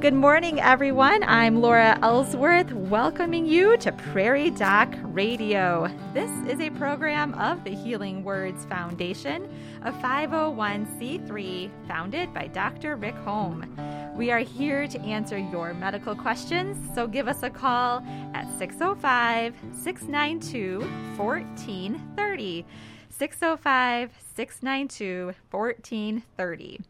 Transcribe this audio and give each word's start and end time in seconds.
good 0.00 0.14
morning, 0.14 0.58
everyone. 0.58 1.22
I'm 1.24 1.60
Laura 1.60 1.98
Ellsworth, 2.00 2.72
welcoming 2.72 3.44
you 3.44 3.76
to 3.76 3.92
Prairie 3.92 4.48
Doc 4.48 4.88
Radio. 5.02 5.94
This 6.14 6.30
is 6.50 6.58
a 6.58 6.70
program 6.70 7.34
of 7.34 7.62
the 7.64 7.74
Healing 7.74 8.24
Words 8.24 8.64
Foundation, 8.64 9.46
a 9.82 9.92
501c3 9.92 11.70
founded 11.86 12.32
by 12.32 12.46
Dr. 12.46 12.96
Rick 12.96 13.14
Holm. 13.16 13.76
We 14.16 14.30
are 14.30 14.38
here 14.38 14.86
to 14.86 14.98
answer 15.02 15.36
your 15.36 15.74
medical 15.74 16.16
questions, 16.16 16.78
so 16.94 17.06
give 17.06 17.28
us 17.28 17.42
a 17.42 17.50
call 17.50 18.02
at 18.32 18.46
605 18.56 19.54
692 19.74 20.80
1430. 21.18 22.64
605 23.10 24.10
692 24.34 25.34
1430. 25.50 26.80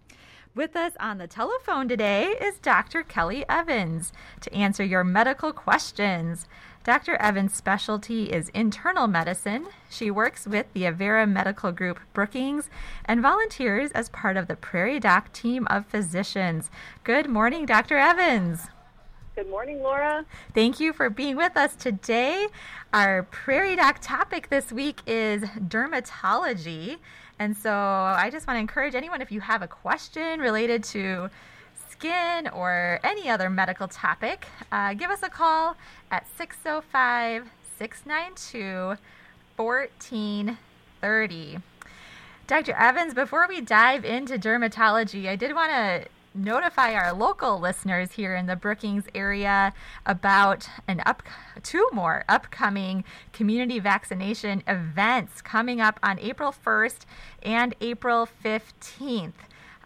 With 0.53 0.75
us 0.75 0.95
on 0.99 1.19
the 1.19 1.29
telephone 1.29 1.87
today 1.87 2.25
is 2.25 2.59
Dr. 2.59 3.05
Kelly 3.05 3.45
Evans 3.49 4.13
to 4.41 4.53
answer 4.53 4.83
your 4.83 5.05
medical 5.05 5.53
questions. 5.53 6.49
Dr. 6.83 7.15
Evans' 7.21 7.55
specialty 7.55 8.33
is 8.33 8.49
internal 8.49 9.07
medicine. 9.07 9.69
She 9.89 10.11
works 10.11 10.49
with 10.49 10.67
the 10.73 10.83
Avera 10.83 11.31
Medical 11.31 11.71
Group 11.71 12.01
Brookings 12.13 12.69
and 13.05 13.23
volunteers 13.23 13.93
as 13.93 14.09
part 14.09 14.37
of 14.37 14.49
the 14.49 14.57
Prairie 14.57 14.99
Doc 14.99 15.33
team 15.33 15.69
of 15.71 15.87
physicians. 15.87 16.69
Good 17.05 17.29
morning, 17.29 17.65
Dr. 17.65 17.97
Evans. 17.97 18.67
Good 19.37 19.49
morning, 19.49 19.81
Laura. 19.81 20.27
Thank 20.53 20.81
you 20.81 20.93
for 20.93 21.09
being 21.09 21.37
with 21.37 21.57
us 21.57 21.77
today. 21.77 22.49
Our 22.93 23.23
Prairie 23.23 23.77
Doc 23.77 23.99
topic 24.03 24.51
this 24.51 24.73
week 24.73 25.01
is 25.07 25.43
dermatology. 25.45 26.99
And 27.41 27.57
so 27.57 27.73
I 27.73 28.29
just 28.31 28.47
want 28.47 28.59
to 28.59 28.61
encourage 28.61 28.95
anyone 28.95 29.23
if 29.23 29.33
you 29.33 29.41
have 29.41 29.63
a 29.63 29.67
question 29.67 30.41
related 30.41 30.85
to 30.85 31.31
skin 31.89 32.47
or 32.49 33.01
any 33.03 33.31
other 33.31 33.49
medical 33.49 33.89
topic, 33.89 34.47
uh, 34.71 34.93
give 34.93 35.11
us 35.11 35.23
a 35.23 35.31
call 35.31 35.77
at 36.11 36.27
605 36.37 37.49
692 37.79 38.99
1430. 39.57 41.59
Dr. 42.47 42.73
Evans, 42.73 43.15
before 43.15 43.49
we 43.49 43.63
dive 43.63 44.05
into 44.05 44.39
dermatology, 44.39 45.27
I 45.27 45.37
did 45.37 45.55
want 45.55 45.71
to 45.71 46.05
notify 46.41 46.95
our 46.95 47.13
local 47.13 47.61
listeners 47.61 48.13
here 48.13 48.35
in 48.35 48.47
the 48.47 48.57
Brookings 48.57 49.05
area 49.15 49.73
about 50.07 50.69
an 50.89 51.03
up 51.05 51.23
two 51.63 51.87
more 51.93 52.25
upcoming 52.29 53.05
community 53.33 53.79
vaccination 53.79 54.63
events 54.67 55.43
coming 55.43 55.81
up 55.81 56.01
on 56.03 56.19
April 56.19 56.53
1st 56.53 57.01
and 57.43 57.75
April 57.81 58.29
15th. 58.45 59.33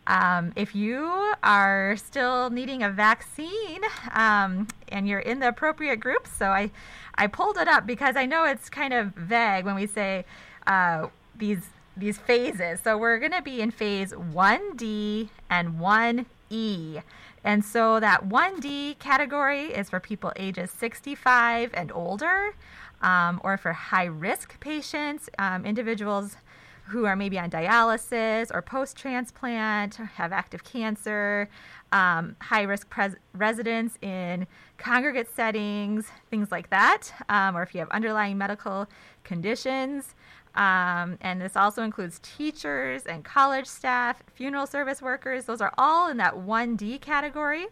Um, 0.06 0.52
if 0.54 0.74
you 0.74 1.32
are 1.42 1.96
still 1.96 2.50
needing 2.50 2.82
a 2.82 2.90
vaccine 2.90 3.80
um, 4.12 4.68
and 4.88 5.08
you're 5.08 5.20
in 5.20 5.40
the 5.40 5.48
appropriate 5.48 5.98
groups, 5.98 6.30
so 6.30 6.46
I, 6.46 6.70
I 7.14 7.26
pulled 7.26 7.56
it 7.56 7.68
up 7.68 7.86
because 7.86 8.14
I 8.14 8.26
know 8.26 8.44
it's 8.44 8.68
kind 8.68 8.92
of 8.92 9.08
vague 9.14 9.64
when 9.64 9.74
we 9.74 9.86
say 9.86 10.26
uh, 10.66 11.08
these 11.36 11.70
these 11.96 12.18
phases. 12.18 12.80
So 12.80 12.98
we're 12.98 13.18
going 13.18 13.32
to 13.32 13.42
be 13.42 13.60
in 13.60 13.70
phase 13.70 14.12
1D 14.12 15.28
and 15.48 15.78
1E. 16.50 17.02
And 17.42 17.64
so 17.64 18.00
that 18.00 18.28
1D 18.28 18.98
category 18.98 19.66
is 19.66 19.90
for 19.90 20.00
people 20.00 20.32
ages 20.36 20.70
65 20.70 21.70
and 21.74 21.92
older, 21.92 22.54
um, 23.02 23.40
or 23.44 23.56
for 23.58 23.72
high 23.72 24.04
risk 24.04 24.58
patients, 24.60 25.28
um, 25.38 25.64
individuals 25.66 26.36
who 26.88 27.06
are 27.06 27.16
maybe 27.16 27.38
on 27.38 27.50
dialysis 27.50 28.50
or 28.54 28.60
post 28.60 28.96
transplant, 28.96 29.94
have 29.94 30.32
active 30.32 30.64
cancer, 30.64 31.48
um, 31.92 32.36
high 32.40 32.62
risk 32.62 32.90
pres- 32.90 33.16
residents 33.32 33.98
in 34.02 34.46
congregate 34.76 35.34
settings, 35.34 36.08
things 36.30 36.50
like 36.50 36.68
that, 36.70 37.12
um, 37.28 37.56
or 37.56 37.62
if 37.62 37.74
you 37.74 37.80
have 37.80 37.88
underlying 37.90 38.36
medical 38.36 38.86
conditions. 39.22 40.14
Um, 40.54 41.18
and 41.20 41.40
this 41.40 41.56
also 41.56 41.82
includes 41.82 42.20
teachers 42.22 43.06
and 43.06 43.24
college 43.24 43.66
staff, 43.66 44.22
funeral 44.34 44.66
service 44.66 45.02
workers. 45.02 45.44
Those 45.44 45.60
are 45.60 45.72
all 45.76 46.08
in 46.08 46.16
that 46.18 46.34
1D 46.34 47.00
category. 47.00 47.66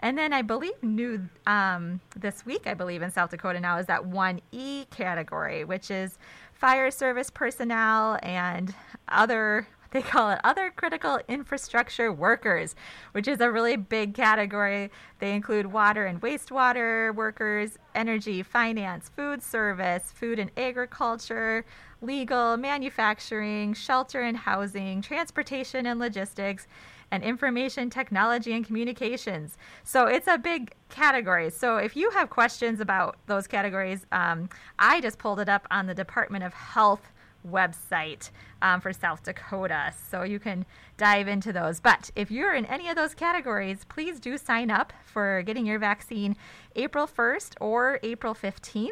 And 0.00 0.16
then 0.16 0.32
I 0.32 0.42
believe 0.42 0.82
new 0.82 1.28
um, 1.46 2.00
this 2.16 2.46
week, 2.46 2.66
I 2.66 2.74
believe 2.74 3.02
in 3.02 3.10
South 3.10 3.30
Dakota 3.30 3.60
now, 3.60 3.78
is 3.78 3.86
that 3.86 4.02
1E 4.02 4.88
category, 4.90 5.64
which 5.64 5.90
is 5.90 6.18
fire 6.54 6.90
service 6.90 7.30
personnel 7.30 8.18
and 8.22 8.74
other 9.08 9.66
they 9.90 10.02
call 10.02 10.30
it 10.30 10.40
other 10.44 10.72
critical 10.74 11.20
infrastructure 11.28 12.12
workers, 12.12 12.74
which 13.12 13.26
is 13.26 13.40
a 13.40 13.50
really 13.50 13.76
big 13.76 14.14
category. 14.14 14.90
They 15.18 15.34
include 15.34 15.66
water 15.66 16.06
and 16.06 16.20
wastewater 16.20 17.14
workers, 17.14 17.78
energy, 17.94 18.42
finance, 18.42 19.08
food 19.08 19.42
service, 19.42 20.12
food 20.14 20.38
and 20.38 20.50
agriculture, 20.56 21.64
legal, 22.00 22.56
manufacturing, 22.56 23.74
shelter 23.74 24.20
and 24.20 24.36
housing, 24.36 25.02
transportation 25.02 25.86
and 25.86 25.98
logistics, 25.98 26.66
and 27.10 27.24
information 27.24 27.90
technology 27.90 28.52
and 28.52 28.64
communications. 28.64 29.58
So 29.82 30.06
it's 30.06 30.28
a 30.28 30.38
big 30.38 30.72
category. 30.88 31.50
So 31.50 31.76
if 31.76 31.96
you 31.96 32.10
have 32.10 32.30
questions 32.30 32.80
about 32.80 33.16
those 33.26 33.46
categories, 33.46 34.06
um, 34.12 34.48
I 34.78 35.00
just 35.00 35.18
pulled 35.18 35.40
it 35.40 35.48
up 35.48 35.66
on 35.70 35.86
the 35.86 35.94
Department 35.94 36.44
of 36.44 36.54
Health 36.54 37.10
website 37.48 38.30
um, 38.62 38.80
for 38.80 38.92
South 38.92 39.22
Dakota. 39.22 39.92
So 40.10 40.22
you 40.22 40.38
can 40.38 40.66
dive 40.96 41.28
into 41.28 41.52
those. 41.52 41.80
But 41.80 42.10
if 42.16 42.30
you're 42.30 42.54
in 42.54 42.66
any 42.66 42.88
of 42.88 42.96
those 42.96 43.14
categories, 43.14 43.84
please 43.88 44.20
do 44.20 44.36
sign 44.36 44.70
up 44.70 44.92
for 45.04 45.42
getting 45.42 45.66
your 45.66 45.78
vaccine 45.78 46.36
April 46.76 47.06
1st 47.06 47.54
or 47.60 47.98
April 48.02 48.34
15th. 48.34 48.90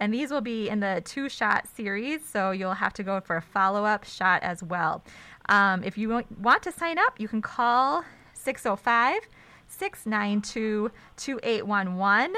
And 0.00 0.12
these 0.12 0.30
will 0.30 0.40
be 0.40 0.68
in 0.68 0.80
the 0.80 1.02
two 1.04 1.28
shot 1.28 1.68
series, 1.68 2.24
so 2.24 2.50
you'll 2.50 2.74
have 2.74 2.92
to 2.94 3.04
go 3.04 3.20
for 3.20 3.36
a 3.36 3.42
follow 3.42 3.84
up 3.84 4.04
shot 4.04 4.42
as 4.42 4.62
well. 4.62 5.04
Um, 5.48 5.84
if 5.84 5.96
you 5.96 6.24
want 6.40 6.62
to 6.64 6.72
sign 6.72 6.98
up, 6.98 7.20
you 7.20 7.28
can 7.28 7.40
call 7.40 8.04
605 8.32 9.20
692 9.66 10.90
2811 11.16 12.34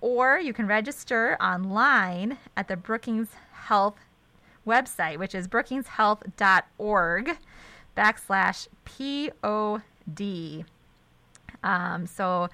or 0.00 0.38
you 0.38 0.52
can 0.52 0.66
register 0.66 1.36
online 1.40 2.38
at 2.56 2.68
the 2.68 2.76
Brookings 2.76 3.28
Health 3.52 3.96
website, 4.66 5.18
which 5.18 5.34
is 5.34 5.48
brookingshealth.org 5.48 7.38
backslash 7.96 8.68
POD. 8.84 10.64
Um, 11.62 12.06
so 12.06 12.48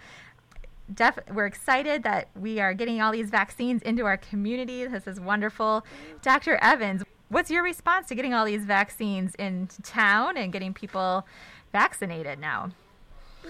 def- 0.93 1.19
we're 1.33 1.47
excited 1.47 2.03
that 2.05 2.29
we 2.39 2.61
are 2.61 2.75
getting 2.75 3.01
all 3.01 3.13
these 3.13 3.31
vaccines 3.31 3.83
into 3.83 4.05
our 4.05 4.17
community. 4.17 4.87
This 4.87 5.07
is 5.07 5.21
wonderful. 5.21 5.85
Dr. 6.23 6.59
Evans, 6.63 7.03
what's 7.29 7.51
your 7.51 7.63
response 7.63 8.09
to 8.09 8.15
getting 8.15 8.35
all 8.35 8.45
these 8.45 8.65
vaccines 8.65 9.35
into 9.37 9.83
town 9.83 10.37
and 10.37 10.53
getting 10.53 10.73
people 10.73 11.27
vaccinated 11.73 12.39
now? 12.39 12.71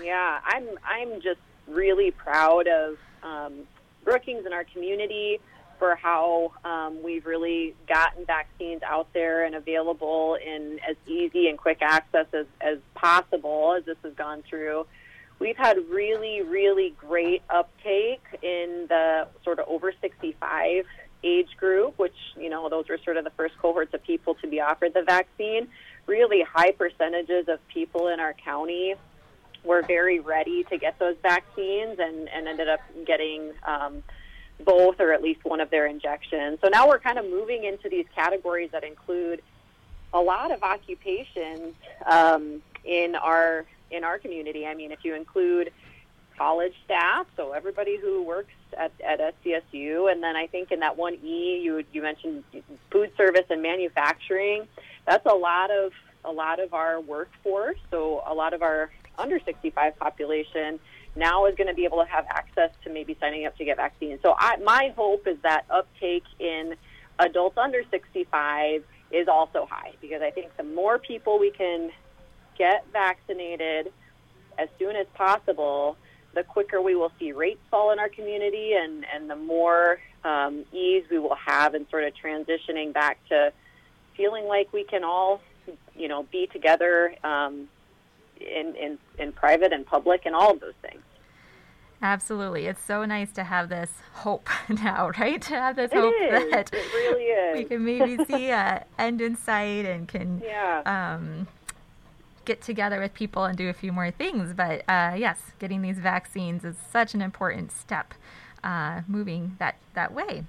Yeah, 0.03 0.41
I'm 0.45 0.67
I'm 0.85 1.21
just 1.21 1.41
really 1.69 2.11
proud 2.13 2.67
of 2.67 2.97
um, 3.23 3.67
Brookings 4.05 4.45
and 4.47 4.55
our 4.55 4.65
community 4.65 5.41
for 5.83 5.97
how 5.97 6.53
um, 6.65 7.03
we've 7.03 7.27
really 7.27 7.75
gotten 7.89 8.25
vaccines 8.25 8.83
out 8.85 9.13
there 9.13 9.45
and 9.45 9.57
available 9.57 10.37
in 10.37 10.79
as 10.89 10.95
easy 11.09 11.49
and 11.49 11.59
quick 11.59 11.79
access 11.81 12.27
as, 12.33 12.47
as 12.61 12.79
possible 12.95 13.75
as 13.77 13.85
this 13.85 13.97
has 14.05 14.15
gone 14.15 14.45
through. 14.49 14.87
We've 15.41 15.57
had 15.57 15.79
really, 15.91 16.41
really 16.41 16.95
great 16.97 17.43
uptake 17.51 18.23
in 18.43 18.87
the 18.89 19.27
sort 19.43 19.59
of 19.59 19.67
over 19.67 19.93
65 20.01 20.85
age 21.25 21.49
group, 21.57 21.99
which, 21.99 22.15
you 22.39 22.49
know, 22.49 22.69
those 22.69 22.89
were 22.89 22.99
sort 23.05 23.17
of 23.17 23.25
the 23.25 23.31
first 23.31 23.59
cohorts 23.59 23.93
of 23.93 24.05
people 24.05 24.35
to 24.35 24.47
be 24.47 24.61
offered 24.61 24.95
the 24.95 25.03
vaccine. 25.03 25.67
Really 26.07 26.45
high 26.49 26.71
percentages 26.71 27.49
of 27.49 27.59
people 27.67 28.07
in 28.07 28.21
our 28.21 28.35
county 28.35 28.95
were 29.65 29.83
very 29.83 30.21
ready 30.21 30.63
to 30.63 30.79
get 30.79 31.01
those 31.01 31.17
vaccines 31.23 31.99
and, 31.99 32.29
and 32.29 32.47
ended 32.47 32.69
up 32.69 32.83
getting 33.05 33.51
um, 33.67 34.05
both 34.65 35.01
or 35.01 35.13
at 35.13 35.23
least 35.23 35.45
one 35.45 35.61
of 35.61 35.71
their 35.71 35.87
injections. 35.87 36.59
So 36.63 36.69
now 36.69 36.89
we're 36.89 36.99
kind 36.99 37.19
of 37.19 37.25
moving 37.25 37.65
into 37.65 37.89
these 37.89 38.07
categories 38.15 38.71
that 38.73 38.85
include 38.85 39.43
a 40.13 40.21
lot 40.21 40.51
of 40.51 40.63
occupations 40.63 41.75
um, 42.07 42.63
in 42.85 43.15
our 43.15 43.65
in 43.91 44.05
our 44.05 44.19
community. 44.19 44.67
I 44.67 44.75
mean, 44.75 44.91
if 44.91 45.05
you 45.05 45.15
include 45.15 45.71
college 46.37 46.75
staff, 46.85 47.27
so 47.37 47.53
everybody 47.53 47.99
who 47.99 48.23
works 48.23 48.53
at, 48.77 48.91
at 49.07 49.21
SDSU, 49.45 50.11
and 50.11 50.23
then 50.23 50.35
I 50.35 50.47
think 50.47 50.73
in 50.73 50.81
that 50.81 50.97
one 50.97 51.15
E, 51.23 51.61
you 51.63 51.85
you 51.93 52.03
mentioned 52.03 52.45
food 52.91 53.13
service 53.17 53.47
and 53.51 53.63
manufacturing. 53.63 54.67
That's 55.07 55.27
a 55.27 55.35
lot 55.35 55.71
of 55.71 55.93
a 56.25 56.33
lot 56.33 56.61
of 56.61 56.75
our 56.75 57.01
workforce. 57.01 57.79
So 57.91 58.23
a 58.27 58.35
lot 58.35 58.55
of 58.55 58.63
our 58.63 58.91
under 59.19 59.39
65 59.41 59.99
population 59.99 60.81
now 61.15 61.47
is 61.47 61.55
going 61.57 61.69
to 61.69 61.75
be 61.75 61.85
able 61.85 61.99
to 61.99 62.11
have 62.11 62.27
access 62.31 62.71
to 62.85 62.91
maybe 62.91 63.17
signing 63.21 63.47
up 63.47 63.57
to 63.59 63.65
get 63.65 63.77
vaccines. 63.77 64.21
So 64.23 64.35
I, 64.39 64.57
my 64.57 64.93
hope 64.97 65.27
is 65.27 65.37
that 65.43 65.65
uptake 65.71 66.25
in 66.39 66.75
adults 67.19 67.59
under 67.59 67.83
65 67.91 68.85
is 69.11 69.29
also 69.29 69.67
high 69.71 69.93
because 70.01 70.23
I 70.23 70.31
think 70.31 70.57
the 70.57 70.63
more 70.63 70.99
people 70.99 71.39
we 71.39 71.51
can 71.51 71.91
get 72.57 72.87
vaccinated 72.93 73.93
as 74.59 74.69
soon 74.79 74.97
as 74.97 75.07
possible, 75.15 75.97
the 76.35 76.43
quicker 76.43 76.81
we 76.81 76.95
will 76.95 77.13
see 77.19 77.33
rates 77.33 77.61
fall 77.71 77.93
in 77.93 77.99
our 77.99 78.09
community, 78.09 78.73
and 78.73 79.05
and 79.15 79.29
the 79.29 79.37
more 79.37 79.99
um, 80.25 80.65
ease 80.73 81.05
we 81.11 81.19
will 81.19 81.37
have 81.37 81.75
in 81.75 81.89
sort 81.91 82.05
of 82.05 82.13
transitioning 82.15 82.93
back 82.93 83.19
to 83.29 83.53
feeling 84.17 84.47
like 84.47 84.73
we 84.73 84.85
can 84.85 85.05
all, 85.05 85.41
you 85.97 86.09
know, 86.09 86.23
be 86.25 86.47
together 86.47 87.15
um, 87.25 87.69
in, 88.47 88.75
in 88.77 88.99
in 89.19 89.33
private 89.33 89.73
and 89.73 89.87
public 89.87 90.27
and 90.27 90.35
all 90.35 90.53
of 90.53 90.61
those 90.61 90.75
things. 90.83 91.03
Absolutely. 92.03 92.67
It's 92.67 92.83
so 92.83 93.05
nice 93.05 93.31
to 93.33 93.45
have 93.45 93.69
this 93.69 93.91
hope 94.13 94.49
now, 94.69 95.13
right? 95.19 95.41
To 95.43 95.55
have 95.55 95.77
this 95.77 95.93
it 95.93 95.99
hope 95.99 96.15
is. 96.21 96.51
that 96.51 96.73
it 96.73 96.93
really 96.93 97.25
is. 97.25 97.59
we 97.59 97.65
can 97.65 97.85
maybe 97.85 98.25
see 98.25 98.51
a 98.51 98.85
end 98.99 99.21
in 99.21 99.37
sight 99.37 99.87
and 99.87 100.09
can 100.09 100.43
yeah. 100.45 100.83
um, 100.85 101.47
get 102.45 102.61
together 102.61 102.99
with 102.99 103.15
people 103.15 103.45
and 103.45 103.57
do 103.57 103.69
a 103.69 103.73
few 103.73 103.93
more 103.93 104.11
things. 104.11 104.53
But 104.53 104.83
uh, 104.89 105.15
yes, 105.17 105.53
getting 105.61 105.81
these 105.83 105.99
vaccines 105.99 106.65
is 106.65 106.77
such 106.91 107.15
an 107.15 107.23
important 107.23 107.71
step 107.71 108.15
uh, 108.65 109.03
moving 109.07 109.57
that, 109.61 109.77
that 109.95 110.13
way. 110.13 110.45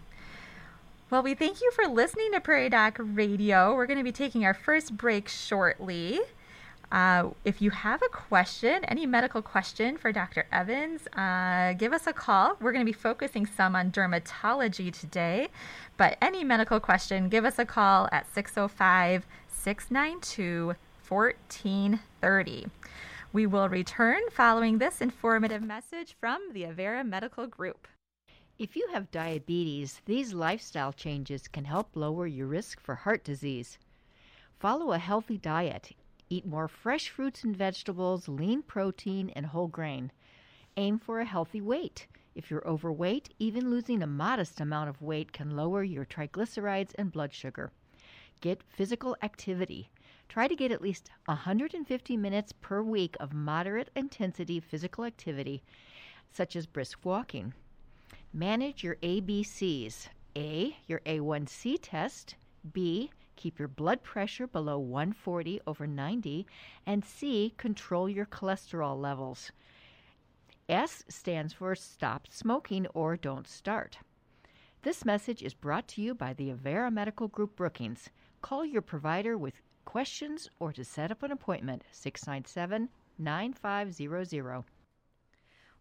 Well, 1.12 1.22
we 1.22 1.36
thank 1.36 1.62
you 1.62 1.70
for 1.72 1.88
listening 1.88 2.32
to 2.32 2.42
Prairie 2.42 2.70
Doc 2.70 2.98
Radio. 3.00 3.76
We're 3.76 3.86
going 3.86 4.00
to 4.00 4.04
be 4.04 4.12
taking 4.12 4.44
our 4.46 4.56
first 4.56 4.98
break 4.98 5.30
shortly. 5.30 6.20
Uh, 6.94 7.32
if 7.44 7.60
you 7.60 7.72
have 7.72 8.04
a 8.04 8.10
question, 8.10 8.86
any 8.86 9.08
medical 9.08 9.42
question 9.42 9.98
for 9.98 10.12
Dr. 10.12 10.46
Evans, 10.52 11.08
uh, 11.18 11.74
give 11.74 11.92
us 11.92 12.06
a 12.06 12.14
call. 12.14 12.56
We're 12.62 12.72
going 12.72 12.86
to 12.86 12.90
be 12.90 12.96
focusing 12.96 13.48
some 13.48 13.76
on 13.76 13.90
dermatology 13.90 14.94
today, 14.94 15.48
but 15.98 16.18
any 16.22 16.44
medical 16.44 16.80
question, 16.80 17.30
give 17.30 17.46
us 17.46 17.58
a 17.58 17.66
call 17.66 18.08
at 18.12 18.32
605 18.32 19.26
692 19.48 20.76
1430. 21.10 22.68
We 23.34 23.48
will 23.48 23.70
return 23.70 24.22
following 24.30 24.78
this 24.78 25.02
informative 25.02 25.64
message 25.64 26.16
from 26.20 26.42
the 26.54 26.62
Avera 26.62 27.04
Medical 27.04 27.48
Group. 27.48 27.88
If 28.60 28.76
you 28.76 28.88
have 28.94 29.10
diabetes, 29.10 30.00
these 30.06 30.36
lifestyle 30.36 30.94
changes 30.94 31.48
can 31.48 31.66
help 31.66 31.96
lower 31.96 32.28
your 32.28 32.46
risk 32.46 32.80
for 32.80 32.94
heart 32.94 33.24
disease. 33.24 33.80
Follow 34.60 34.92
a 34.92 35.00
healthy 35.00 35.40
diet 35.40 35.94
Eat 36.34 36.48
more 36.48 36.68
fresh 36.68 37.10
fruits 37.10 37.44
and 37.44 37.56
vegetables, 37.56 38.28
lean 38.28 38.64
protein, 38.64 39.30
and 39.36 39.46
whole 39.46 39.68
grain. 39.68 40.12
Aim 40.78 40.98
for 40.98 41.20
a 41.20 41.26
healthy 41.26 41.62
weight. 41.62 42.08
If 42.34 42.50
you're 42.50 42.68
overweight, 42.68 43.32
even 43.38 43.70
losing 43.70 44.02
a 44.02 44.08
modest 44.08 44.60
amount 44.60 44.90
of 44.90 45.00
weight 45.00 45.32
can 45.32 45.56
lower 45.56 45.84
your 45.84 46.06
triglycerides 46.06 46.96
and 46.98 47.12
blood 47.12 47.36
sugar. 47.36 47.72
Get 48.42 48.64
physical 48.64 49.16
activity. 49.22 49.92
Try 50.28 50.48
to 50.48 50.56
get 50.56 50.72
at 50.72 50.82
least 50.82 51.12
150 51.26 52.18
minutes 52.18 52.52
per 52.52 52.82
week 52.82 53.16
of 53.20 53.32
moderate 53.32 53.92
intensity 53.96 54.60
physical 54.60 55.04
activity, 55.04 55.62
such 56.32 56.56
as 56.56 56.66
brisk 56.66 56.98
walking. 57.04 57.54
Manage 58.34 58.84
your 58.84 58.96
ABCs. 59.04 60.08
A, 60.36 60.78
your 60.88 61.02
A1C 61.02 61.78
test. 61.80 62.34
B, 62.74 63.12
Keep 63.36 63.60
your 63.60 63.68
blood 63.68 64.04
pressure 64.04 64.48
below 64.48 64.78
140 64.78 65.62
over 65.68 65.88
90. 65.88 66.46
And 66.86 67.04
C, 67.04 67.54
control 67.58 68.10
your 68.10 68.26
cholesterol 68.26 69.00
levels. 69.00 69.52
S 70.70 71.04
stands 71.10 71.54
for 71.54 71.76
stop 71.76 72.28
smoking 72.30 72.88
or 72.94 73.18
don't 73.18 73.48
start. 73.48 73.98
This 74.84 75.06
message 75.06 75.42
is 75.42 75.54
brought 75.54 75.88
to 75.90 76.02
you 76.02 76.14
by 76.14 76.34
the 76.34 76.52
Avera 76.52 76.92
Medical 76.92 77.28
Group 77.28 77.56
Brookings. 77.56 78.10
Call 78.42 78.66
your 78.66 78.82
provider 78.82 79.38
with 79.38 79.62
questions 79.86 80.50
or 80.60 80.74
to 80.74 80.84
set 80.84 81.12
up 81.12 81.24
an 81.24 81.32
appointment 81.32 81.84
697 81.92 82.90
9500. 83.18 84.64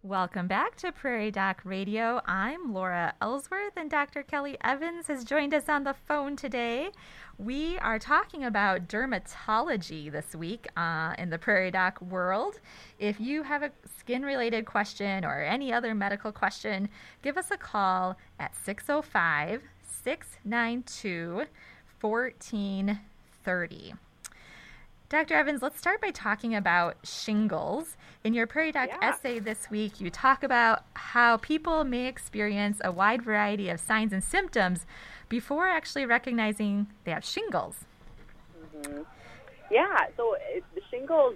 Welcome 0.04 0.48
back 0.48 0.74
to 0.78 0.90
Prairie 0.90 1.30
Doc 1.30 1.60
Radio. 1.62 2.20
I'm 2.26 2.74
Laura 2.74 3.14
Ellsworth, 3.22 3.76
and 3.76 3.88
Dr. 3.88 4.24
Kelly 4.24 4.56
Evans 4.60 5.06
has 5.06 5.22
joined 5.22 5.54
us 5.54 5.68
on 5.68 5.84
the 5.84 5.94
phone 5.94 6.34
today. 6.34 6.90
We 7.38 7.78
are 7.78 8.00
talking 8.00 8.42
about 8.42 8.88
dermatology 8.88 10.10
this 10.10 10.34
week 10.34 10.66
uh, 10.76 11.14
in 11.18 11.30
the 11.30 11.38
Prairie 11.38 11.70
Doc 11.70 12.02
world. 12.02 12.58
If 12.98 13.20
you 13.20 13.44
have 13.44 13.62
a 13.62 13.70
skin 13.96 14.24
related 14.24 14.66
question 14.66 15.24
or 15.24 15.40
any 15.40 15.72
other 15.72 15.94
medical 15.94 16.32
question, 16.32 16.88
give 17.22 17.38
us 17.38 17.52
a 17.52 17.56
call 17.56 18.18
at 18.40 18.56
605 18.56 19.62
692 20.02 21.44
1430. 22.00 23.94
Dr. 25.12 25.34
Evans, 25.34 25.60
let's 25.60 25.78
start 25.78 26.00
by 26.00 26.10
talking 26.10 26.54
about 26.54 26.96
shingles. 27.04 27.98
In 28.24 28.32
your 28.32 28.46
Prairie 28.46 28.72
Doc 28.72 28.88
yeah. 28.88 29.10
essay 29.10 29.38
this 29.38 29.68
week, 29.70 30.00
you 30.00 30.08
talk 30.08 30.42
about 30.42 30.84
how 30.94 31.36
people 31.36 31.84
may 31.84 32.06
experience 32.06 32.80
a 32.82 32.90
wide 32.90 33.20
variety 33.20 33.68
of 33.68 33.78
signs 33.78 34.14
and 34.14 34.24
symptoms 34.24 34.86
before 35.28 35.68
actually 35.68 36.06
recognizing 36.06 36.86
they 37.04 37.10
have 37.10 37.26
shingles. 37.26 37.84
Mm-hmm. 38.74 39.02
Yeah, 39.70 40.06
so 40.16 40.34
it, 40.48 40.64
the 40.74 40.80
shingles, 40.90 41.34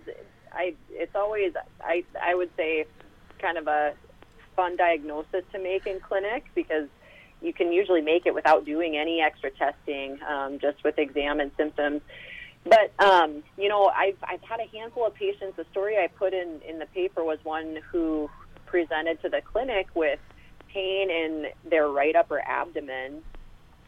I 0.54 0.74
it's 0.90 1.14
always 1.14 1.52
I 1.82 2.02
I 2.18 2.34
would 2.34 2.48
say 2.56 2.86
kind 3.38 3.58
of 3.58 3.66
a 3.66 3.92
fun 4.56 4.78
diagnosis 4.78 5.44
to 5.52 5.58
make 5.58 5.86
in 5.86 6.00
clinic 6.00 6.46
because 6.54 6.88
you 7.42 7.52
can 7.52 7.70
usually 7.72 8.00
make 8.00 8.24
it 8.24 8.32
without 8.32 8.64
doing 8.64 8.96
any 8.96 9.20
extra 9.20 9.50
testing, 9.50 10.18
um, 10.26 10.58
just 10.60 10.82
with 10.82 10.98
exam 10.98 11.40
and 11.40 11.50
symptoms. 11.58 12.00
But 12.68 12.92
um, 13.04 13.42
you 13.56 13.68
know, 13.68 13.86
I've 13.86 14.16
I've 14.24 14.42
had 14.42 14.60
a 14.60 14.76
handful 14.76 15.06
of 15.06 15.14
patients. 15.14 15.56
The 15.56 15.66
story 15.70 15.96
I 15.96 16.08
put 16.08 16.34
in 16.34 16.60
in 16.68 16.78
the 16.78 16.86
paper 16.86 17.22
was 17.22 17.38
one 17.44 17.78
who 17.92 18.28
presented 18.66 19.22
to 19.22 19.28
the 19.28 19.40
clinic 19.40 19.86
with 19.94 20.18
pain 20.72 21.10
in 21.10 21.46
their 21.68 21.88
right 21.88 22.16
upper 22.16 22.40
abdomen. 22.40 23.22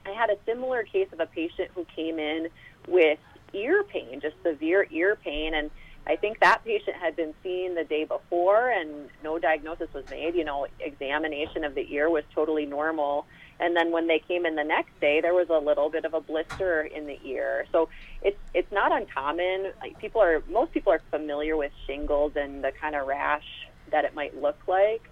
I 0.07 0.11
had 0.11 0.31
a 0.31 0.37
similar 0.47 0.85
case 0.85 1.09
of 1.13 1.21
a 1.21 1.27
patient 1.27 1.71
who 1.75 1.85
came 1.95 2.19
in 2.19 2.49
with 2.87 3.19
ear 3.53 3.83
pain, 3.83 4.21
just 4.21 4.37
severe 4.43 4.87
ear 4.91 5.17
pain, 5.17 5.55
and 5.55 5.71
I 6.07 6.17
think 6.17 6.41
that 6.41 6.65
patient 6.65 6.97
had 6.97 7.17
been 7.17 7.35
seen 7.43 7.75
the 7.75 7.85
day 7.85 8.05
before 8.05 8.71
and 8.71 9.11
no 9.23 9.39
diagnosis 9.39 9.89
was 9.93 10.09
made. 10.09 10.35
You 10.35 10.45
know, 10.45 10.67
examination 10.81 11.65
of 11.65 11.75
the 11.75 11.87
ear 11.93 12.09
was 12.09 12.25
totally 12.35 12.65
normal. 12.65 13.27
And 13.61 13.77
then 13.77 13.91
when 13.91 14.07
they 14.07 14.21
came 14.21 14.47
in 14.47 14.55
the 14.55 14.65
next 14.65 14.99
day, 15.01 15.21
there 15.21 15.35
was 15.35 15.49
a 15.51 15.59
little 15.59 15.91
bit 15.91 16.05
of 16.05 16.15
a 16.15 16.21
blister 16.21 16.83
in 16.83 17.07
the 17.07 17.19
ear. 17.25 17.67
So 17.73 17.89
it's 18.23 18.39
it's 18.55 18.71
not 18.71 18.93
uncommon. 18.93 19.73
Like 19.81 19.99
people 19.99 20.21
are 20.21 20.43
most 20.49 20.73
people 20.73 20.93
are 20.93 21.03
familiar 21.11 21.57
with 21.57 21.73
shingles 21.87 22.33
and 22.37 22.63
the 22.63 22.73
kind 22.81 22.95
of 22.95 23.07
rash 23.07 23.47
that 23.91 24.05
it 24.05 24.15
might 24.15 24.41
look 24.41 24.59
like. 24.67 25.03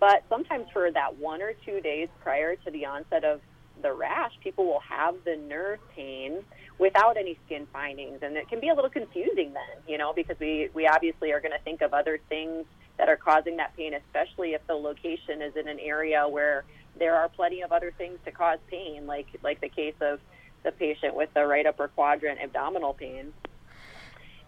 But 0.00 0.24
sometimes 0.28 0.66
for 0.72 0.90
that 0.90 1.18
one 1.18 1.42
or 1.42 1.52
two 1.64 1.80
days 1.80 2.08
prior 2.22 2.56
to 2.56 2.70
the 2.70 2.86
onset 2.86 3.24
of 3.24 3.40
the 3.82 3.92
rash, 3.92 4.32
people 4.42 4.64
will 4.66 4.80
have 4.80 5.14
the 5.24 5.36
nerve 5.36 5.78
pain 5.94 6.42
without 6.78 7.16
any 7.16 7.38
skin 7.46 7.66
findings, 7.72 8.18
and 8.22 8.36
it 8.36 8.48
can 8.48 8.60
be 8.60 8.68
a 8.68 8.74
little 8.74 8.90
confusing 8.90 9.52
then, 9.52 9.82
you 9.86 9.98
know, 9.98 10.12
because 10.12 10.36
we 10.40 10.70
we 10.74 10.86
obviously 10.86 11.32
are 11.32 11.40
going 11.40 11.52
to 11.52 11.62
think 11.64 11.82
of 11.82 11.94
other 11.94 12.18
things 12.28 12.64
that 12.98 13.08
are 13.08 13.16
causing 13.16 13.56
that 13.58 13.76
pain, 13.76 13.94
especially 13.94 14.54
if 14.54 14.66
the 14.66 14.74
location 14.74 15.42
is 15.42 15.54
in 15.56 15.68
an 15.68 15.78
area 15.78 16.26
where 16.28 16.64
there 16.98 17.14
are 17.14 17.28
plenty 17.28 17.62
of 17.62 17.72
other 17.72 17.92
things 17.96 18.18
to 18.24 18.30
cause 18.30 18.58
pain, 18.70 19.06
like 19.06 19.26
like 19.42 19.60
the 19.60 19.68
case 19.68 19.94
of 20.00 20.20
the 20.64 20.72
patient 20.72 21.14
with 21.14 21.32
the 21.34 21.46
right 21.46 21.66
upper 21.66 21.88
quadrant 21.88 22.40
abdominal 22.40 22.94
pain. 22.94 23.32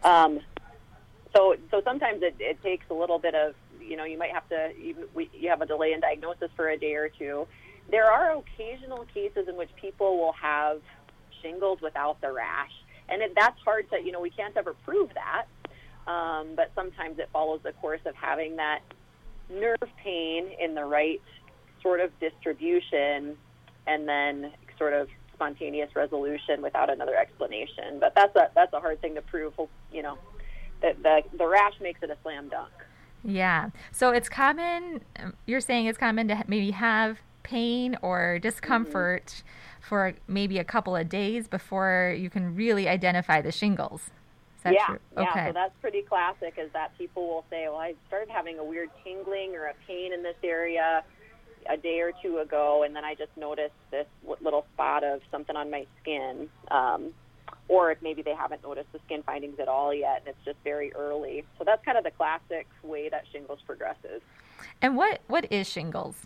Um, 0.03 0.41
so 1.35 1.57
so 1.71 1.83
sometimes 1.85 2.23
it, 2.23 2.37
it 2.39 2.63
takes 2.63 2.87
a 2.91 2.95
little 2.95 3.19
bit 3.19 3.35
of 3.35 3.55
you 3.81 3.97
know 3.97 4.05
you 4.05 4.19
might 4.19 4.33
have 4.33 4.49
to 4.49 4.71
you, 4.79 5.09
we, 5.15 5.31
you 5.33 5.49
have 5.49 5.61
a 5.61 5.67
delay 5.67 5.93
in 5.93 6.01
diagnosis 6.01 6.51
for 6.57 6.69
a 6.69 6.79
day 6.79 6.95
or 6.95 7.09
two. 7.09 7.47
There 7.91 8.11
are 8.11 8.37
occasional 8.37 9.07
cases 9.15 9.49
in 9.49 9.57
which 9.57 9.71
people 9.81 10.19
will 10.19 10.33
have 10.33 10.81
shingles 11.43 11.81
without 11.81 12.21
the 12.21 12.33
rash, 12.33 12.73
and 13.09 13.23
it, 13.23 13.33
that's 13.35 13.59
hard 13.65 13.91
to 13.91 14.01
you 14.03 14.13
know 14.13 14.21
we 14.21 14.31
can't 14.31 14.57
ever 14.57 14.75
prove 14.85 15.11
that. 15.15 15.47
Um, 16.11 16.55
but 16.57 16.71
sometimes 16.75 17.19
it 17.19 17.29
follows 17.33 17.61
the 17.63 17.73
course 17.73 18.01
of 18.07 18.15
having 18.15 18.57
that 18.57 18.81
nerve 19.51 19.77
pain 20.03 20.51
in 20.59 20.75
the 20.75 20.85
right 20.85 21.21
sort 21.83 22.01
of 22.01 22.11
distribution 22.21 23.37
and 23.87 24.09
then 24.09 24.53
sort 24.77 24.93
of 24.93 25.09
spontaneous 25.35 25.95
resolution 25.95 26.63
without 26.63 26.91
another 26.91 27.17
explanation. 27.17 27.99
But 28.01 28.15
that's 28.15 28.35
a 28.37 28.51
that's 28.55 28.73
a 28.73 28.81
hard 28.81 29.01
thing 29.01 29.15
to 29.15 29.23
prove. 29.23 29.55
You 29.93 30.03
know, 30.03 30.19
that 30.83 31.03
the 31.03 31.23
the 31.37 31.47
rash 31.47 31.75
makes 31.81 32.03
it 32.03 32.11
a 32.11 32.17
slam 32.23 32.49
dunk. 32.49 32.73
Yeah. 33.25 33.71
So 33.93 34.11
it's 34.11 34.29
common. 34.29 35.01
You're 35.47 35.61
saying 35.61 35.87
it's 35.87 35.99
common 35.99 36.29
to 36.29 36.45
maybe 36.47 36.71
have 36.73 37.19
pain 37.43 37.97
or 38.03 38.39
discomfort 38.39 39.27
mm-hmm. 39.27 39.89
for 39.89 40.15
maybe 40.27 40.59
a 40.59 40.65
couple 40.65 40.95
of 40.95 41.09
days 41.09 41.49
before 41.49 42.15
you 42.19 42.31
can 42.31 42.55
really 42.55 42.89
identify 42.89 43.41
the 43.41 43.53
shingles. 43.53 44.11
yeah, 44.65 44.87
true? 44.87 44.99
yeah. 45.17 45.31
Okay. 45.31 45.47
So 45.49 45.53
that's 45.53 45.75
pretty 45.81 46.03
classic. 46.03 46.55
Is 46.59 46.71
that 46.73 46.97
people 46.99 47.27
will 47.27 47.45
say, 47.51 47.69
"Well, 47.69 47.79
I 47.79 47.95
started 48.09 48.29
having 48.29 48.59
a 48.59 48.65
weird 48.65 48.91
tingling 49.03 49.55
or 49.55 49.67
a 49.67 49.75
pain 49.87 50.13
in 50.13 50.23
this 50.23 50.37
area." 50.43 51.05
A 51.69 51.77
day 51.77 52.01
or 52.01 52.13
two 52.23 52.39
ago, 52.39 52.83
and 52.83 52.97
then 52.97 53.05
I 53.05 53.15
just 53.15 53.37
noticed 53.37 53.75
this 53.91 54.07
little 54.41 54.67
spot 54.75 55.05
of 55.05 55.21
something 55.31 55.57
on 55.57 55.71
my 55.71 55.87
skin. 56.01 56.49
Um, 56.71 57.11
or 57.69 57.91
if 57.91 58.01
maybe 58.01 58.23
they 58.23 58.35
haven't 58.35 58.63
noticed 58.63 58.91
the 58.93 58.99
skin 59.05 59.23
findings 59.23 59.61
at 59.61 59.69
all 59.69 59.93
yet, 59.93 60.21
and 60.21 60.29
it's 60.29 60.45
just 60.45 60.57
very 60.65 60.93
early. 60.95 61.45
So 61.59 61.65
that's 61.65 61.85
kind 61.85 61.99
of 61.99 62.05
the 62.05 62.11
classic 62.11 62.67
way 62.83 63.11
that 63.11 63.25
shingles 63.31 63.59
progresses. 63.67 64.23
And 64.81 64.97
what, 64.97 65.21
what 65.29 65.53
is 65.53 65.69
shingles? 65.69 66.17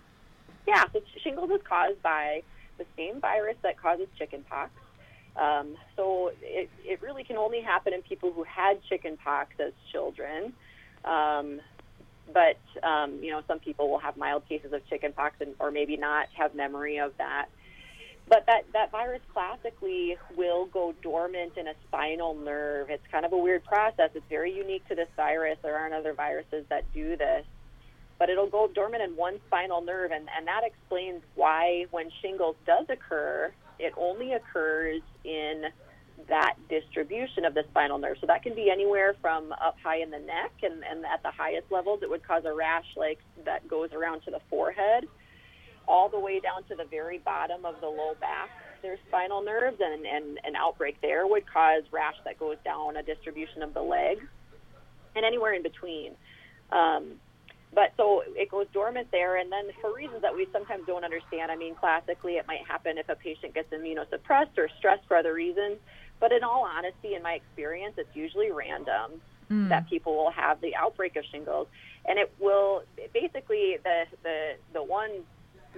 Yeah, 0.66 0.84
so 0.92 1.00
shingles 1.22 1.50
is 1.50 1.60
caused 1.64 2.00
by 2.02 2.42
the 2.78 2.84
same 2.96 3.20
virus 3.20 3.56
that 3.62 3.76
causes 3.80 4.06
chickenpox. 4.16 4.70
Um, 5.34 5.76
so 5.96 6.30
it, 6.42 6.70
it 6.84 7.02
really 7.02 7.24
can 7.24 7.36
only 7.36 7.60
happen 7.60 7.92
in 7.92 8.02
people 8.02 8.32
who 8.32 8.44
had 8.44 8.82
chickenpox 8.88 9.54
as 9.58 9.72
children. 9.90 10.52
Um, 11.04 11.60
but 12.32 12.58
um, 12.82 13.18
you 13.22 13.30
know, 13.30 13.42
some 13.46 13.58
people 13.58 13.90
will 13.90 13.98
have 13.98 14.16
mild 14.16 14.48
cases 14.48 14.72
of 14.72 14.86
chickenpox 14.88 15.36
and, 15.40 15.54
or 15.58 15.70
maybe 15.70 15.96
not 15.96 16.26
have 16.34 16.54
memory 16.54 16.98
of 16.98 17.12
that. 17.18 17.46
But 18.28 18.46
that, 18.46 18.62
that 18.72 18.90
virus 18.90 19.20
classically 19.32 20.16
will 20.36 20.66
go 20.66 20.94
dormant 21.02 21.56
in 21.56 21.66
a 21.66 21.74
spinal 21.88 22.34
nerve. 22.34 22.88
It's 22.88 23.06
kind 23.10 23.26
of 23.26 23.32
a 23.32 23.36
weird 23.36 23.64
process. 23.64 24.10
It's 24.14 24.24
very 24.30 24.54
unique 24.54 24.86
to 24.88 24.94
this 24.94 25.08
virus. 25.16 25.58
There 25.62 25.76
aren't 25.76 25.94
other 25.94 26.14
viruses 26.14 26.64
that 26.68 26.84
do 26.94 27.16
this. 27.16 27.44
But 28.18 28.30
it'll 28.30 28.48
go 28.48 28.68
dormant 28.72 29.02
in 29.02 29.16
one 29.16 29.40
spinal 29.48 29.82
nerve, 29.82 30.12
and, 30.12 30.28
and 30.36 30.46
that 30.46 30.62
explains 30.64 31.22
why 31.34 31.86
when 31.90 32.10
shingles 32.22 32.54
does 32.64 32.86
occur, 32.88 33.52
it 33.80 33.92
only 33.96 34.32
occurs 34.34 35.02
in 35.24 35.64
that 36.28 36.54
distribution 36.68 37.44
of 37.44 37.54
the 37.54 37.64
spinal 37.70 37.98
nerve. 37.98 38.16
So 38.20 38.26
that 38.26 38.42
can 38.42 38.54
be 38.54 38.70
anywhere 38.70 39.14
from 39.20 39.52
up 39.52 39.76
high 39.82 40.02
in 40.02 40.10
the 40.10 40.18
neck, 40.18 40.52
and, 40.62 40.82
and 40.88 41.04
at 41.04 41.22
the 41.22 41.30
highest 41.30 41.70
levels, 41.70 42.00
it 42.02 42.10
would 42.10 42.26
cause 42.26 42.44
a 42.44 42.54
rash 42.54 42.86
like 42.96 43.18
that 43.44 43.66
goes 43.68 43.90
around 43.92 44.22
to 44.22 44.30
the 44.30 44.40
forehead 44.50 45.06
all 45.88 46.08
the 46.08 46.18
way 46.18 46.40
down 46.40 46.62
to 46.64 46.76
the 46.76 46.84
very 46.90 47.18
bottom 47.18 47.64
of 47.64 47.80
the 47.80 47.86
low 47.86 48.14
back. 48.20 48.50
There's 48.82 48.98
spinal 49.08 49.42
nerves, 49.42 49.78
and, 49.80 50.06
and 50.06 50.38
an 50.44 50.56
outbreak 50.56 51.00
there 51.00 51.26
would 51.26 51.44
cause 51.46 51.82
rash 51.92 52.16
that 52.24 52.38
goes 52.38 52.56
down 52.64 52.96
a 52.96 53.02
distribution 53.02 53.62
of 53.62 53.74
the 53.74 53.82
leg, 53.82 54.18
and 55.14 55.24
anywhere 55.24 55.54
in 55.54 55.62
between. 55.62 56.12
Um, 56.70 57.14
but 57.74 57.92
so 57.96 58.22
it 58.26 58.50
goes 58.50 58.66
dormant 58.72 59.08
there, 59.12 59.36
and 59.36 59.50
then 59.50 59.70
for 59.80 59.94
reasons 59.94 60.22
that 60.22 60.34
we 60.34 60.46
sometimes 60.52 60.84
don't 60.86 61.04
understand. 61.04 61.50
I 61.50 61.56
mean, 61.56 61.74
classically, 61.74 62.34
it 62.34 62.46
might 62.46 62.66
happen 62.68 62.98
if 62.98 63.08
a 63.08 63.14
patient 63.14 63.54
gets 63.54 63.72
immunosuppressed 63.72 64.58
or 64.58 64.68
stressed 64.78 65.06
for 65.08 65.16
other 65.16 65.32
reasons. 65.32 65.78
But 66.22 66.30
in 66.30 66.44
all 66.44 66.62
honesty, 66.64 67.16
in 67.16 67.22
my 67.24 67.32
experience, 67.32 67.94
it's 67.98 68.14
usually 68.14 68.52
random 68.52 69.20
mm. 69.50 69.68
that 69.70 69.90
people 69.90 70.14
will 70.16 70.30
have 70.30 70.60
the 70.60 70.76
outbreak 70.76 71.16
of 71.16 71.24
shingles, 71.32 71.66
and 72.06 72.16
it 72.16 72.32
will 72.38 72.84
basically 73.12 73.78
the 73.82 74.04
the 74.22 74.52
the 74.72 74.82
one 74.84 75.10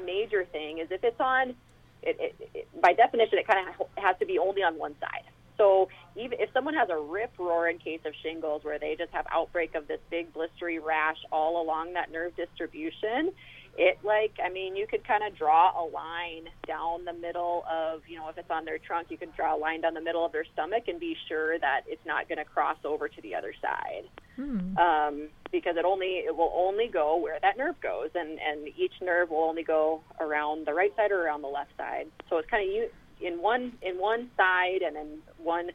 major 0.04 0.44
thing 0.44 0.80
is 0.80 0.88
if 0.90 1.02
it's 1.02 1.18
on, 1.18 1.54
it, 2.02 2.16
it, 2.20 2.50
it, 2.52 2.82
by 2.82 2.92
definition, 2.92 3.38
it 3.38 3.46
kind 3.46 3.66
of 3.66 3.86
has 3.96 4.18
to 4.18 4.26
be 4.26 4.38
only 4.38 4.62
on 4.62 4.76
one 4.78 4.94
side. 5.00 5.24
So 5.56 5.88
even 6.14 6.38
if 6.38 6.50
someone 6.52 6.74
has 6.74 6.90
a 6.90 6.98
rip 6.98 7.32
roaring 7.38 7.78
case 7.78 8.00
of 8.04 8.12
shingles 8.22 8.64
where 8.64 8.78
they 8.78 8.96
just 8.96 9.12
have 9.12 9.24
outbreak 9.32 9.74
of 9.74 9.88
this 9.88 10.00
big 10.10 10.34
blistery 10.34 10.78
rash 10.84 11.16
all 11.32 11.62
along 11.62 11.94
that 11.94 12.12
nerve 12.12 12.36
distribution, 12.36 13.32
it 13.76 13.98
like 14.04 14.32
I 14.44 14.50
mean 14.50 14.76
you 14.76 14.86
could 14.86 15.06
kind 15.06 15.22
of 15.24 15.36
draw 15.36 15.70
a 15.70 15.84
line 15.84 16.48
down 16.66 17.04
the 17.04 17.12
middle 17.12 17.64
of 17.70 18.02
you 18.06 18.16
know 18.16 18.28
if 18.28 18.38
it's 18.38 18.50
on 18.50 18.64
their 18.64 18.78
trunk 18.78 19.08
you 19.10 19.18
could 19.18 19.34
draw 19.34 19.56
a 19.56 19.58
line 19.58 19.80
down 19.80 19.94
the 19.94 20.00
middle 20.00 20.24
of 20.24 20.32
their 20.32 20.44
stomach 20.52 20.84
and 20.88 21.00
be 21.00 21.16
sure 21.28 21.58
that 21.58 21.82
it's 21.86 22.04
not 22.06 22.28
going 22.28 22.38
to 22.38 22.44
cross 22.44 22.76
over 22.84 23.08
to 23.08 23.20
the 23.22 23.34
other 23.34 23.52
side 23.60 24.04
hmm. 24.36 24.76
um, 24.78 25.28
because 25.50 25.76
it 25.76 25.84
only 25.84 26.22
it 26.26 26.36
will 26.36 26.52
only 26.54 26.88
go 26.88 27.16
where 27.16 27.38
that 27.42 27.56
nerve 27.56 27.80
goes 27.80 28.10
and 28.14 28.38
and 28.38 28.68
each 28.78 28.94
nerve 29.02 29.30
will 29.30 29.42
only 29.42 29.64
go 29.64 30.00
around 30.20 30.66
the 30.66 30.74
right 30.74 30.94
side 30.96 31.10
or 31.10 31.24
around 31.24 31.42
the 31.42 31.48
left 31.48 31.70
side 31.76 32.06
so 32.30 32.38
it's 32.38 32.48
kind 32.48 32.68
of 32.68 32.74
you 32.74 32.88
in 33.20 33.40
one 33.40 33.72
in 33.82 33.98
one 33.98 34.30
side 34.36 34.82
and 34.86 34.96
in 34.96 35.18
one 35.38 35.70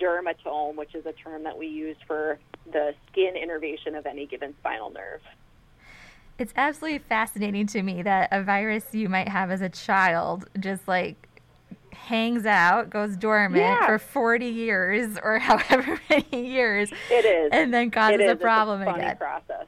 dermatome 0.00 0.76
which 0.76 0.94
is 0.94 1.04
a 1.06 1.12
term 1.12 1.44
that 1.44 1.56
we 1.56 1.66
use 1.66 1.96
for 2.06 2.38
the 2.72 2.92
skin 3.10 3.34
innervation 3.40 3.94
of 3.94 4.06
any 4.06 4.26
given 4.26 4.54
spinal 4.60 4.90
nerve. 4.90 5.20
It's 6.40 6.54
absolutely 6.56 7.00
fascinating 7.00 7.66
to 7.66 7.82
me 7.82 8.00
that 8.00 8.30
a 8.32 8.42
virus 8.42 8.86
you 8.92 9.10
might 9.10 9.28
have 9.28 9.50
as 9.50 9.60
a 9.60 9.68
child 9.68 10.48
just 10.58 10.88
like 10.88 11.28
hangs 11.92 12.46
out, 12.46 12.88
goes 12.88 13.14
dormant 13.14 13.62
yeah. 13.62 13.84
for 13.84 13.98
40 13.98 14.46
years 14.46 15.18
or 15.22 15.38
however 15.38 16.00
many 16.08 16.48
years. 16.48 16.90
It 17.10 17.26
is. 17.26 17.50
And 17.52 17.74
then 17.74 17.90
causes 17.90 18.22
a 18.26 18.36
problem 18.36 18.80
a 18.80 18.94
again. 18.94 19.18
process. 19.18 19.66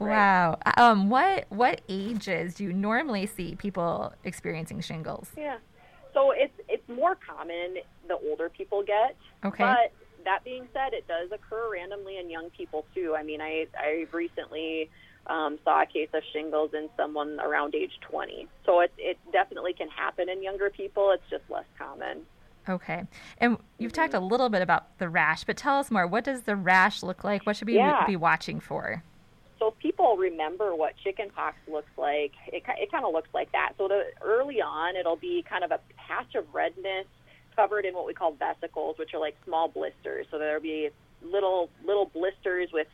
Wow. 0.00 0.58
Um, 0.76 1.08
what 1.08 1.46
what 1.50 1.82
ages 1.88 2.54
do 2.54 2.64
you 2.64 2.72
normally 2.72 3.26
see 3.26 3.54
people 3.54 4.12
experiencing 4.24 4.80
shingles? 4.80 5.30
Yeah. 5.36 5.58
So 6.12 6.32
it's 6.32 6.58
it's 6.68 6.88
more 6.88 7.14
common 7.14 7.76
the 8.08 8.18
older 8.28 8.48
people 8.48 8.82
get. 8.82 9.14
Okay. 9.44 9.62
But 9.62 9.92
that 10.24 10.42
being 10.42 10.66
said, 10.72 10.94
it 10.94 11.06
does 11.06 11.30
occur 11.30 11.70
randomly 11.72 12.18
in 12.18 12.28
young 12.28 12.50
people 12.50 12.84
too. 12.92 13.14
I 13.16 13.22
mean, 13.22 13.40
I 13.40 13.68
I 13.78 14.06
recently 14.10 14.90
um, 15.26 15.58
saw 15.64 15.82
a 15.82 15.86
case 15.86 16.08
of 16.14 16.22
shingles 16.32 16.70
in 16.74 16.88
someone 16.96 17.38
around 17.40 17.74
age 17.74 17.92
20. 18.02 18.48
So 18.66 18.80
it, 18.80 18.92
it 18.98 19.18
definitely 19.32 19.72
can 19.72 19.88
happen 19.88 20.28
in 20.28 20.42
younger 20.42 20.70
people. 20.70 21.10
It's 21.12 21.28
just 21.30 21.44
less 21.48 21.64
common. 21.78 22.22
Okay. 22.68 23.04
And 23.38 23.58
you've 23.78 23.92
mm-hmm. 23.92 24.02
talked 24.02 24.14
a 24.14 24.20
little 24.20 24.48
bit 24.48 24.62
about 24.62 24.98
the 24.98 25.08
rash, 25.08 25.44
but 25.44 25.56
tell 25.56 25.78
us 25.78 25.90
more. 25.90 26.06
What 26.06 26.24
does 26.24 26.42
the 26.42 26.56
rash 26.56 27.02
look 27.02 27.24
like? 27.24 27.46
What 27.46 27.56
should 27.56 27.68
we 27.68 27.76
yeah. 27.76 28.06
be 28.06 28.16
watching 28.16 28.60
for? 28.60 29.02
So 29.58 29.74
people 29.78 30.16
remember 30.16 30.74
what 30.74 30.94
chickenpox 31.04 31.56
looks 31.68 31.90
like, 31.96 32.32
it, 32.48 32.64
it 32.66 32.90
kind 32.90 33.04
of 33.04 33.12
looks 33.12 33.28
like 33.32 33.52
that. 33.52 33.74
So 33.78 33.86
the, 33.86 34.06
early 34.20 34.60
on, 34.60 34.96
it'll 34.96 35.16
be 35.16 35.44
kind 35.48 35.62
of 35.62 35.70
a 35.70 35.78
patch 35.96 36.34
of 36.34 36.52
redness 36.52 37.06
covered 37.54 37.84
in 37.84 37.94
what 37.94 38.06
we 38.06 38.12
call 38.12 38.32
vesicles, 38.32 38.98
which 38.98 39.14
are 39.14 39.20
like 39.20 39.36
small 39.44 39.68
blisters. 39.68 40.26
So 40.32 40.38
there'll 40.38 40.60
be 40.60 40.90
little 41.22 41.70
little 41.86 42.06
blisters 42.06 42.70
with 42.72 42.88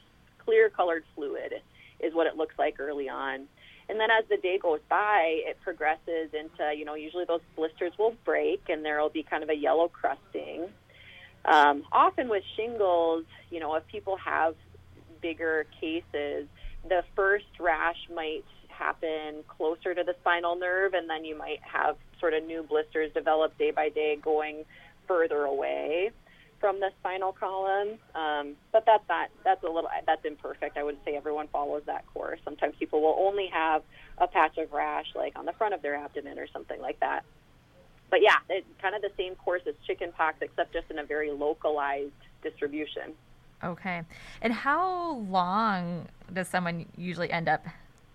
clear 0.44 0.68
colored 0.68 1.04
fluid 1.14 1.54
is 2.00 2.14
what 2.14 2.26
it 2.26 2.36
looks 2.36 2.54
like 2.58 2.78
early 2.78 3.08
on. 3.08 3.46
And 3.88 3.98
then 3.98 4.10
as 4.10 4.24
the 4.28 4.36
day 4.36 4.58
goes 4.58 4.80
by, 4.88 5.40
it 5.46 5.58
progresses 5.62 6.30
into, 6.34 6.74
you 6.76 6.84
know, 6.84 6.94
usually 6.94 7.24
those 7.24 7.40
blisters 7.56 7.92
will 7.98 8.14
break 8.24 8.62
and 8.68 8.84
there 8.84 9.00
will 9.00 9.08
be 9.08 9.22
kind 9.22 9.42
of 9.42 9.48
a 9.48 9.54
yellow 9.54 9.88
crusting. 9.88 10.68
Um, 11.44 11.84
often 11.90 12.28
with 12.28 12.42
shingles, 12.56 13.24
you 13.50 13.60
know, 13.60 13.74
if 13.76 13.86
people 13.86 14.16
have 14.16 14.54
bigger 15.22 15.66
cases, 15.80 16.46
the 16.86 17.02
first 17.16 17.46
rash 17.58 17.96
might 18.14 18.44
happen 18.68 19.42
closer 19.48 19.94
to 19.94 20.04
the 20.04 20.14
spinal 20.20 20.56
nerve, 20.56 20.94
and 20.94 21.08
then 21.08 21.24
you 21.24 21.36
might 21.36 21.60
have 21.62 21.96
sort 22.20 22.34
of 22.34 22.44
new 22.44 22.62
blisters 22.62 23.12
develop 23.12 23.56
day 23.58 23.70
by 23.70 23.88
day 23.88 24.16
going 24.16 24.64
further 25.06 25.44
away 25.44 26.12
from 26.60 26.80
the 26.80 26.90
spinal 27.00 27.32
column. 27.32 27.98
Um, 28.14 28.54
but 28.72 28.84
that's 28.86 29.06
not 29.08 29.28
that's 29.44 29.62
a 29.62 29.66
little 29.66 29.90
that's 30.06 30.24
imperfect. 30.24 30.76
I 30.76 30.82
wouldn't 30.82 31.04
say 31.04 31.16
everyone 31.16 31.48
follows 31.48 31.82
that 31.86 32.06
course. 32.06 32.40
Sometimes 32.44 32.74
people 32.78 33.00
will 33.00 33.16
only 33.18 33.48
have 33.52 33.82
a 34.18 34.26
patch 34.26 34.58
of 34.58 34.72
rash 34.72 35.06
like 35.14 35.38
on 35.38 35.44
the 35.44 35.52
front 35.52 35.74
of 35.74 35.82
their 35.82 35.94
abdomen 35.94 36.38
or 36.38 36.46
something 36.48 36.80
like 36.80 37.00
that. 37.00 37.24
But 38.10 38.22
yeah, 38.22 38.36
it's 38.48 38.66
kind 38.80 38.94
of 38.94 39.02
the 39.02 39.10
same 39.16 39.34
course 39.34 39.62
as 39.68 39.74
chickenpox, 39.86 40.38
except 40.40 40.72
just 40.72 40.90
in 40.90 40.98
a 40.98 41.04
very 41.04 41.30
localized 41.30 42.12
distribution. 42.42 43.12
Okay. 43.62 44.02
And 44.40 44.52
how 44.52 45.16
long 45.28 46.08
does 46.32 46.48
someone 46.48 46.86
usually 46.96 47.30
end 47.30 47.48
up 47.48 47.66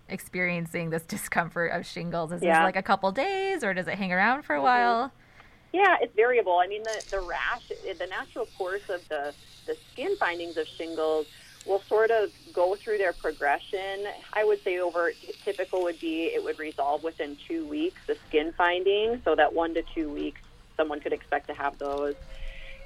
experiencing 0.08 0.90
this 0.90 1.02
discomfort 1.02 1.70
of 1.72 1.86
shingles? 1.86 2.32
Is 2.32 2.42
yeah. 2.42 2.58
this 2.58 2.64
like 2.64 2.76
a 2.76 2.82
couple 2.82 3.10
days 3.12 3.62
or 3.62 3.74
does 3.74 3.86
it 3.86 3.94
hang 3.94 4.12
around 4.12 4.42
for 4.42 4.54
a 4.54 4.58
mm-hmm. 4.58 4.64
while? 4.64 5.12
Yeah, 5.74 5.96
it's 6.00 6.14
variable. 6.14 6.60
I 6.62 6.68
mean, 6.68 6.84
the, 6.84 7.02
the 7.10 7.18
rash, 7.18 7.66
the 7.68 8.06
natural 8.06 8.46
course 8.56 8.86
of 8.88 9.00
the, 9.10 9.34
the 9.66 9.74
skin 9.92 10.14
findings 10.20 10.56
of 10.56 10.66
shingles 10.78 11.26
will 11.66 11.82
sort 11.88 12.12
of 12.12 12.30
go 12.54 12.76
through 12.82 12.98
their 12.98 13.12
progression. 13.12 14.06
I 14.32 14.44
would 14.44 14.60
say 14.62 14.78
over 14.78 15.14
typical 15.44 15.82
would 15.82 15.98
be 15.98 16.30
it 16.32 16.44
would 16.44 16.60
resolve 16.60 17.02
within 17.02 17.36
two 17.48 17.66
weeks, 17.66 18.00
the 18.06 18.14
skin 18.28 18.52
finding, 18.56 19.20
so 19.24 19.34
that 19.34 19.52
one 19.52 19.74
to 19.74 19.82
two 19.96 20.12
weeks 20.12 20.40
someone 20.76 21.00
could 21.00 21.12
expect 21.12 21.48
to 21.48 21.54
have 21.54 21.76
those. 21.80 22.14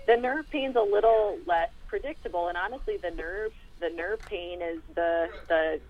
The 0.07 0.17
nerve 0.17 0.49
pain's 0.51 0.77
a 0.77 0.81
little 0.81 1.37
less 1.47 1.69
predictable, 1.89 2.49
and 2.49 2.57
honestly, 2.57 2.97
the 3.03 3.11
nerve 3.11 3.53
the 3.81 3.91
nerve 3.95 4.25
pain 4.25 4.61
is 4.63 4.81
the 4.95 5.27
the 5.49 5.81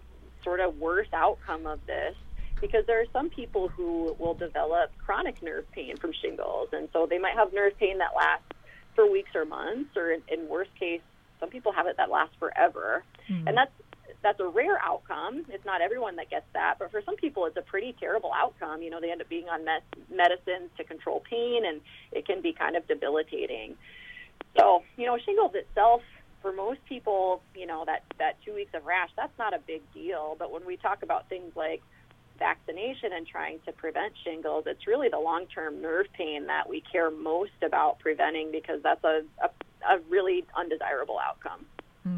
sort 0.43 0.59
of 0.59 0.75
worst 0.79 1.11
outcome 1.15 1.67
of 1.67 1.79
this 1.87 2.17
because 2.61 2.85
there 2.87 3.01
are 3.01 3.07
some 3.13 3.31
people 3.31 3.69
who 3.69 4.17
will 4.19 4.35
develop 4.35 4.91
chronic 4.99 5.43
nerve 5.43 5.71
pain 5.73 5.97
from 5.97 6.13
shingles, 6.13 6.69
and 6.73 6.89
so 6.93 7.07
they 7.07 7.19
might 7.19 7.35
have 7.35 7.53
nerve 7.53 7.77
pain 7.79 7.99
that 7.99 8.15
lasts 8.17 8.53
for 8.95 9.11
weeks 9.11 9.31
or 9.35 9.45
months, 9.45 9.97
or 9.97 10.11
in, 10.11 10.23
in 10.29 10.49
worst 10.49 10.71
case, 10.79 11.01
some 11.41 11.49
people 11.51 11.73
have 11.73 11.87
it 11.87 11.97
that 11.97 12.11
lasts 12.11 12.35
forever, 12.39 13.05
mm-hmm. 13.29 13.47
and 13.47 13.57
that's 13.57 13.73
that's 14.23 14.41
a 14.41 14.49
rare 14.49 14.79
outcome. 14.83 15.45
It's 15.49 15.65
not 15.65 15.81
everyone 15.81 16.17
that 16.17 16.31
gets 16.31 16.47
that, 16.53 16.77
but 16.79 16.91
for 16.91 17.03
some 17.03 17.17
people, 17.17 17.47
it's 17.47 17.57
a 17.57 17.63
pretty 17.63 17.95
terrible 18.01 18.33
outcome. 18.35 18.83
You 18.83 18.91
know, 18.91 19.01
they 19.01 19.13
end 19.13 19.21
up 19.21 19.29
being 19.29 19.49
on 19.49 19.65
med- 19.65 19.83
medicines 20.11 20.71
to 20.77 20.85
control 20.85 21.23
pain, 21.29 21.65
and 21.65 21.81
it 22.11 22.27
can 22.27 22.43
be 22.43 22.53
kind 22.53 22.75
of 22.77 22.87
debilitating. 22.89 23.77
So, 24.59 24.83
you 24.97 25.07
know, 25.07 25.19
shingles 25.25 25.53
itself, 25.55 26.03
for 26.43 26.53
most 26.53 26.85
people, 26.87 27.43
you 27.55 27.67
know, 27.67 27.85
that 27.87 28.03
that 28.19 28.37
two 28.45 28.55
weeks 28.55 28.73
of 28.75 28.85
rash, 28.87 29.11
that's 29.17 29.37
not 29.39 29.55
a 29.55 29.59
big 29.59 29.83
deal. 29.93 30.37
But 30.39 30.51
when 30.51 30.65
we 30.67 30.77
talk 30.77 31.03
about 31.03 31.29
things 31.29 31.55
like 31.55 31.83
vaccination 32.39 33.13
and 33.13 33.27
trying 33.27 33.59
to 33.67 33.73
prevent 33.73 34.13
shingles, 34.25 34.65
it's 34.67 34.87
really 34.87 35.09
the 35.09 35.19
long 35.19 35.47
term 35.47 35.81
nerve 35.81 36.07
pain 36.13 36.47
that 36.47 36.69
we 36.69 36.81
care 36.81 37.11
most 37.11 37.63
about 37.63 37.99
preventing 37.99 38.51
because 38.51 38.83
that's 38.83 39.03
a, 39.05 39.23
a, 39.43 39.51
a 39.89 39.99
really 40.09 40.45
undesirable 40.57 41.19
outcome. 41.19 41.67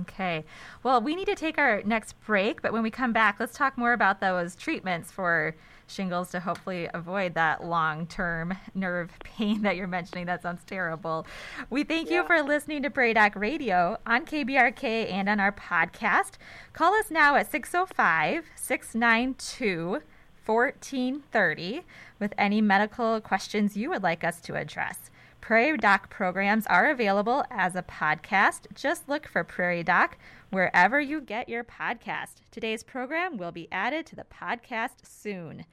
Okay. 0.03 0.45
Well, 0.83 1.01
we 1.01 1.17
need 1.17 1.27
to 1.27 1.35
take 1.35 1.59
our 1.59 1.83
next 1.85 2.15
break, 2.25 2.63
but 2.63 2.73
when 2.73 2.83
we 2.83 2.91
come 2.91 3.13
back, 3.13 3.41
let's 3.41 3.57
talk 3.57 3.77
more 3.77 3.93
about 3.93 4.21
those 4.21 4.55
treatments 4.55 5.11
for 5.11 5.57
shingles 5.91 6.31
to 6.31 6.41
hopefully 6.41 6.89
avoid 6.95 7.35
that 7.35 7.65
long 7.65 8.07
term 8.07 8.57
nerve 8.75 9.11
pain 9.25 9.63
that 9.63 9.77
you're 9.77 9.87
mentioning. 9.87 10.27
That 10.27 10.43
sounds 10.43 10.63
terrible. 10.65 11.27
We 11.69 11.85
thank 11.85 12.11
yeah. 12.11 12.23
you 12.23 12.27
for 12.27 12.43
listening 12.43 12.83
to 12.83 13.13
Doc 13.15 13.35
Radio 13.37 13.99
on 14.07 14.25
KBRK 14.25 15.11
and 15.11 15.29
on 15.29 15.41
our 15.41 15.53
podcast. 15.53 16.33
Call 16.73 16.95
us 16.95 17.11
now 17.11 17.37
at 17.37 17.51
605 17.51 18.45
692 18.55 20.03
1430 20.47 21.83
with 22.19 22.33
any 22.37 22.61
medical 22.61 23.21
questions 23.21 23.77
you 23.77 23.91
would 23.91 24.03
like 24.03 24.25
us 24.25 24.41
to 24.41 24.57
address. 24.57 25.11
Prairie 25.41 25.79
Doc 25.79 26.11
programs 26.11 26.67
are 26.67 26.91
available 26.91 27.45
as 27.51 27.75
a 27.75 27.83
podcast. 27.83 28.67
Just 28.75 29.09
look 29.09 29.27
for 29.27 29.43
Prairie 29.43 29.83
Doc 29.83 30.19
wherever 30.51 31.01
you 31.01 31.21
get 31.21 31.49
your 31.49 31.65
podcast. 31.65 32.43
Today's 32.51 32.83
program 32.83 33.37
will 33.37 33.51
be 33.51 33.69
added 33.73 34.05
to 34.07 34.17
the 34.17 34.25
podcast 34.25 35.05
soon. 35.05 35.65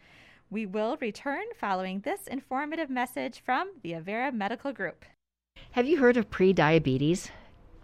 We 0.50 0.66
will 0.66 0.98
return 1.02 1.44
following 1.60 2.00
this 2.00 2.28
informative 2.28 2.90
message 2.90 3.42
from 3.44 3.72
the 3.84 3.92
Avera 3.92 4.34
Medical 4.34 4.72
Group. 4.72 5.04
Have 5.72 5.86
you 5.86 5.98
heard 5.98 6.16
of 6.16 6.30
prediabetes? 6.30 7.30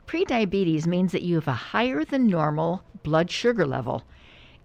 Prediabetes 0.07 0.87
means 0.87 1.11
that 1.11 1.23
you 1.23 1.35
have 1.35 1.47
a 1.49 1.53
higher 1.53 2.05
than 2.05 2.27
normal 2.27 2.83
blood 3.03 3.29
sugar 3.29 3.65
level. 3.65 4.03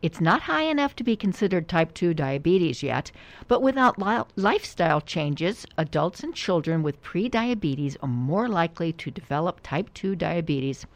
It's 0.00 0.20
not 0.20 0.42
high 0.42 0.62
enough 0.62 0.94
to 0.96 1.02
be 1.02 1.16
considered 1.16 1.66
type 1.66 1.92
2 1.92 2.14
diabetes 2.14 2.84
yet, 2.84 3.10
but 3.48 3.60
without 3.60 3.98
li- 3.98 4.22
lifestyle 4.36 5.00
changes, 5.00 5.66
adults 5.76 6.22
and 6.22 6.32
children 6.32 6.84
with 6.84 7.02
prediabetes 7.02 7.96
are 8.00 8.08
more 8.08 8.48
likely 8.48 8.92
to 8.92 9.10
develop 9.10 9.58
type 9.60 9.92
2 9.94 10.14
diabetes. 10.14 10.86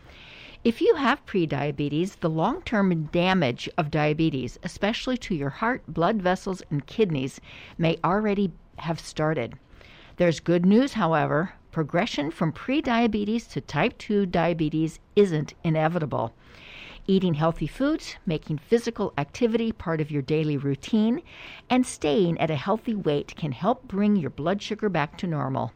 If 0.63 0.81
you 0.81 0.95
have 0.95 1.27
prediabetes, 1.27 2.21
the 2.21 2.31
long 2.31 2.63
term 2.63 3.07
damage 3.07 3.69
of 3.77 3.91
diabetes, 3.91 4.57
especially 4.63 5.17
to 5.17 5.35
your 5.35 5.51
heart, 5.51 5.83
blood 5.89 6.23
vessels, 6.23 6.63
and 6.71 6.87
kidneys, 6.87 7.41
may 7.77 7.99
already 8.05 8.53
have 8.77 9.01
started. 9.01 9.55
There's 10.17 10.39
good 10.39 10.65
news, 10.65 10.93
however. 10.93 11.55
Progression 11.73 12.31
from 12.31 12.53
prediabetes 12.53 13.51
to 13.51 13.61
type 13.61 13.99
2 13.99 14.27
diabetes 14.27 15.01
isn't 15.17 15.55
inevitable. 15.65 16.35
Eating 17.09 17.35
healthy 17.35 17.67
foods, 17.67 18.15
making 18.27 18.59
physical 18.59 19.13
activity 19.19 19.73
part 19.73 20.01
of 20.01 20.13
your 20.13 20.23
daily 20.23 20.57
routine, 20.57 21.21
and 21.69 21.85
staying 21.85 22.39
at 22.39 22.49
a 22.51 22.55
healthy 22.55 22.95
weight 22.95 23.35
can 23.35 23.51
help 23.51 23.89
bring 23.89 24.15
your 24.15 24.31
blood 24.31 24.63
sugar 24.63 24.89
back 24.89 25.19
to 25.19 25.27
normal. 25.27 25.73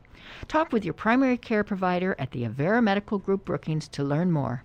Talk 0.47 0.73
with 0.73 0.85
your 0.85 0.95
primary 0.95 1.37
care 1.37 1.65
provider 1.65 2.15
at 2.17 2.31
the 2.31 2.45
Avera 2.45 2.81
Medical 2.81 3.19
Group 3.19 3.45
Brookings 3.45 3.89
to 3.89 4.05
learn 4.05 4.31
more. 4.31 4.63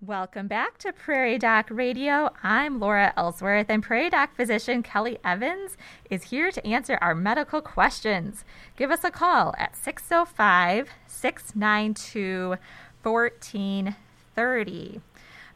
Welcome 0.00 0.46
back 0.46 0.78
to 0.78 0.92
Prairie 0.92 1.38
Doc 1.38 1.66
Radio. 1.68 2.30
I'm 2.44 2.78
Laura 2.78 3.12
Ellsworth, 3.16 3.66
and 3.68 3.82
Prairie 3.82 4.10
Doc 4.10 4.36
physician 4.36 4.84
Kelly 4.84 5.18
Evans 5.24 5.76
is 6.08 6.22
here 6.22 6.52
to 6.52 6.64
answer 6.64 6.96
our 7.00 7.16
medical 7.16 7.60
questions. 7.60 8.44
Give 8.76 8.92
us 8.92 9.02
a 9.02 9.10
call 9.10 9.56
at 9.58 9.74
605 9.74 10.90
692 11.08 12.54
1430. 13.02 15.00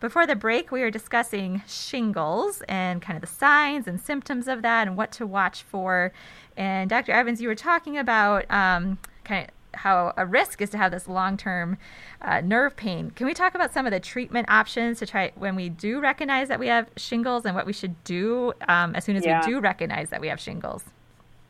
Before 0.02 0.26
the 0.26 0.34
break, 0.34 0.72
we 0.72 0.80
were 0.80 0.90
discussing 0.90 1.62
shingles 1.68 2.60
and 2.68 3.00
kind 3.00 3.16
of 3.16 3.20
the 3.20 3.32
signs 3.32 3.86
and 3.86 4.00
symptoms 4.00 4.48
of 4.48 4.62
that 4.62 4.88
and 4.88 4.96
what 4.96 5.12
to 5.12 5.26
watch 5.28 5.62
for. 5.62 6.12
And 6.56 6.90
Dr. 6.90 7.12
Evans, 7.12 7.40
you 7.40 7.46
were 7.46 7.54
talking 7.54 7.96
about 7.96 8.50
um, 8.50 8.98
kind 9.22 9.44
of 9.44 9.78
how 9.78 10.12
a 10.16 10.26
risk 10.26 10.60
is 10.60 10.70
to 10.70 10.76
have 10.76 10.90
this 10.90 11.06
long 11.06 11.36
term 11.36 11.78
uh, 12.20 12.40
nerve 12.40 12.74
pain. 12.74 13.12
Can 13.12 13.26
we 13.26 13.32
talk 13.32 13.54
about 13.54 13.72
some 13.72 13.86
of 13.86 13.92
the 13.92 14.00
treatment 14.00 14.50
options 14.50 14.98
to 14.98 15.06
try 15.06 15.30
when 15.36 15.54
we 15.54 15.68
do 15.68 16.00
recognize 16.00 16.48
that 16.48 16.58
we 16.58 16.66
have 16.66 16.88
shingles 16.96 17.46
and 17.46 17.54
what 17.54 17.64
we 17.64 17.72
should 17.72 18.02
do 18.02 18.54
um, 18.68 18.96
as 18.96 19.04
soon 19.04 19.14
as 19.14 19.24
yeah. 19.24 19.46
we 19.46 19.52
do 19.52 19.60
recognize 19.60 20.10
that 20.10 20.20
we 20.20 20.26
have 20.26 20.40
shingles? 20.40 20.82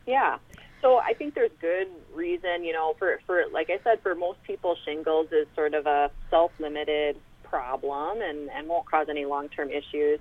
Yeah. 0.05 0.37
So 0.79 0.99
I 0.99 1.15
think 1.15 1.33
there's 1.33 1.49
good 1.59 1.87
reason, 2.13 2.63
you 2.63 2.73
know, 2.73 2.93
for, 2.99 3.19
for 3.25 3.45
like 3.51 3.71
I 3.71 3.79
said, 3.83 4.01
for 4.03 4.13
most 4.13 4.43
people, 4.43 4.77
shingles 4.85 5.31
is 5.31 5.47
sort 5.55 5.73
of 5.73 5.87
a 5.87 6.11
self 6.29 6.51
limited 6.59 7.17
problem 7.53 8.21
and, 8.23 8.49
and 8.49 8.67
won't 8.67 8.89
cause 8.89 9.05
any 9.09 9.25
long 9.25 9.47
term 9.49 9.69
issues. 9.69 10.19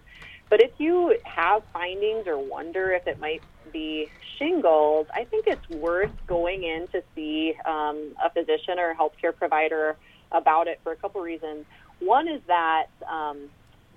But 0.50 0.62
if 0.62 0.72
you 0.76 1.16
have 1.24 1.62
findings 1.72 2.26
or 2.26 2.36
wonder 2.36 2.92
if 2.92 3.06
it 3.06 3.18
might 3.18 3.42
be 3.72 4.10
shingles, 4.38 5.06
I 5.14 5.24
think 5.24 5.46
it's 5.46 5.66
worth 5.70 6.10
going 6.26 6.62
in 6.62 6.88
to 6.92 7.02
see 7.14 7.54
um, 7.64 8.12
a 8.22 8.28
physician 8.28 8.78
or 8.78 8.90
a 8.90 8.94
healthcare 8.94 9.34
provider 9.34 9.96
about 10.30 10.66
it 10.68 10.80
for 10.82 10.92
a 10.92 10.96
couple 10.96 11.22
reasons. 11.22 11.64
One 12.00 12.28
is 12.28 12.42
that 12.48 12.88
um, 13.10 13.48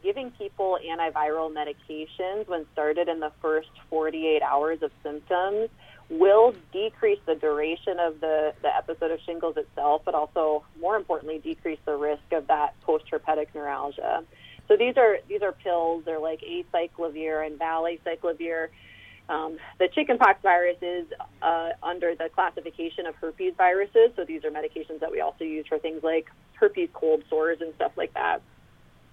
giving 0.02 0.32
people 0.32 0.78
antiviral 0.90 1.52
medications 1.52 2.48
when 2.48 2.66
started 2.72 3.10
in 3.10 3.20
the 3.20 3.34
first 3.42 3.70
48 3.90 4.42
hours 4.42 4.80
of 4.82 4.92
symptoms 5.04 5.70
will 6.10 6.54
decrease 6.72 7.20
the 7.26 7.36
duration 7.36 8.00
of 8.00 8.20
the, 8.22 8.54
the 8.62 8.76
episode 8.76 9.12
of 9.12 9.20
shingles 9.26 9.58
itself, 9.58 10.04
but 10.06 10.14
also, 10.14 10.64
more 10.80 10.96
importantly, 10.96 11.40
decrease 11.40 11.80
the 11.86 11.96
risk 11.96 12.32
of 12.32 12.48
that 12.48 12.80
post-herpetic 12.82 13.48
neuralgia. 13.56 14.24
So 14.68 14.76
these 14.76 14.98
are 14.98 15.18
these 15.28 15.42
are 15.42 15.52
pills. 15.52 16.04
They're 16.06 16.20
like 16.20 16.42
acyclovir 16.42 17.46
and 17.46 17.60
valacyclovir. 17.60 18.70
Um, 19.30 19.58
the 19.80 19.88
chickenpox 19.88 20.42
virus 20.42 20.78
is 20.82 21.06
uh, 21.42 21.70
under 21.82 22.16
the 22.16 22.30
classification 22.34 23.06
of 23.08 23.16
herpes 23.16 23.54
viruses. 23.58 24.12
So 24.16 24.26
these 24.26 24.44
are 24.44 24.52
medications 24.52 25.00
that 25.02 25.12
we 25.12 25.22
also 25.22 25.44
use 25.44 25.66
for 25.68 25.80
things 25.80 26.04
like 26.04 26.30
herpes 26.54 26.90
cold 26.94 27.24
sores 27.30 27.60
and 27.62 27.74
stuff 27.76 27.92
like 27.96 28.14
that. 28.14 28.42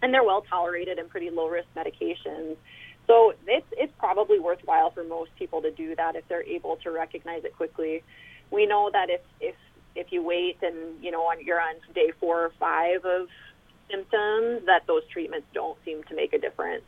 And 0.02 0.12
they're 0.12 0.24
well 0.24 0.42
tolerated 0.42 0.98
and 0.98 1.08
pretty 1.08 1.30
low 1.30 1.48
risk 1.48 1.68
medications. 1.76 2.56
So 3.06 3.34
it's 3.46 3.66
it's 3.72 3.92
probably 3.98 4.38
worthwhile 4.38 4.90
for 4.90 5.04
most 5.04 5.30
people 5.38 5.60
to 5.62 5.70
do 5.70 5.94
that 5.96 6.16
if 6.16 6.26
they're 6.28 6.44
able 6.44 6.76
to 6.84 6.90
recognize 6.90 7.44
it 7.44 7.56
quickly. 7.56 8.02
We 8.50 8.66
know 8.66 8.90
that 8.92 9.10
if 9.10 9.20
if 9.40 9.54
if 9.94 10.06
you 10.10 10.22
wait 10.22 10.58
and 10.62 11.02
you 11.02 11.10
know 11.10 11.22
on, 11.22 11.44
you're 11.44 11.60
on 11.60 11.74
day 11.94 12.12
four 12.20 12.40
or 12.40 12.52
five 12.58 13.04
of 13.04 13.28
symptoms, 13.90 14.64
that 14.66 14.86
those 14.86 15.02
treatments 15.12 15.46
don't 15.52 15.76
seem 15.84 16.02
to 16.04 16.14
make 16.14 16.32
a 16.32 16.38
difference. 16.38 16.84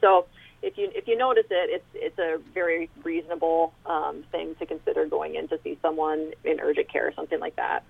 So 0.00 0.26
if 0.62 0.78
you 0.78 0.90
if 0.94 1.08
you 1.08 1.16
notice 1.16 1.46
it, 1.50 1.70
it's 1.70 1.84
it's 1.94 2.18
a 2.18 2.38
very 2.52 2.90
reasonable 3.02 3.72
um, 3.86 4.24
thing 4.30 4.54
to 4.58 4.66
consider 4.66 5.06
going 5.06 5.34
in 5.34 5.48
to 5.48 5.58
see 5.64 5.78
someone 5.82 6.32
in 6.44 6.60
urgent 6.60 6.90
care 6.92 7.08
or 7.08 7.12
something 7.14 7.40
like 7.40 7.56
that. 7.56 7.84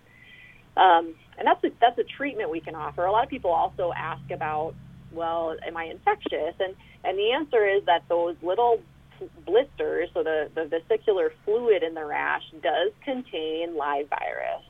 Um, 0.76 1.14
and 1.38 1.46
that's 1.46 1.62
a, 1.64 1.68
that's 1.80 1.98
a 1.98 2.04
treatment 2.04 2.50
we 2.50 2.60
can 2.60 2.74
offer. 2.74 3.04
A 3.04 3.12
lot 3.12 3.24
of 3.24 3.30
people 3.30 3.52
also 3.52 3.92
ask 3.96 4.28
about, 4.32 4.74
well, 5.12 5.54
am 5.66 5.76
I 5.76 5.84
infectious? 5.84 6.54
And 6.58 6.74
and 7.04 7.18
the 7.18 7.32
answer 7.32 7.66
is 7.66 7.84
that 7.86 8.04
those 8.08 8.36
little 8.42 8.80
blisters, 9.46 10.08
so 10.14 10.22
the, 10.22 10.50
the 10.54 10.64
vesicular 10.66 11.32
fluid 11.44 11.82
in 11.82 11.94
the 11.94 12.04
rash, 12.04 12.42
does 12.62 12.92
contain 13.04 13.76
live 13.76 14.08
virus. 14.08 14.62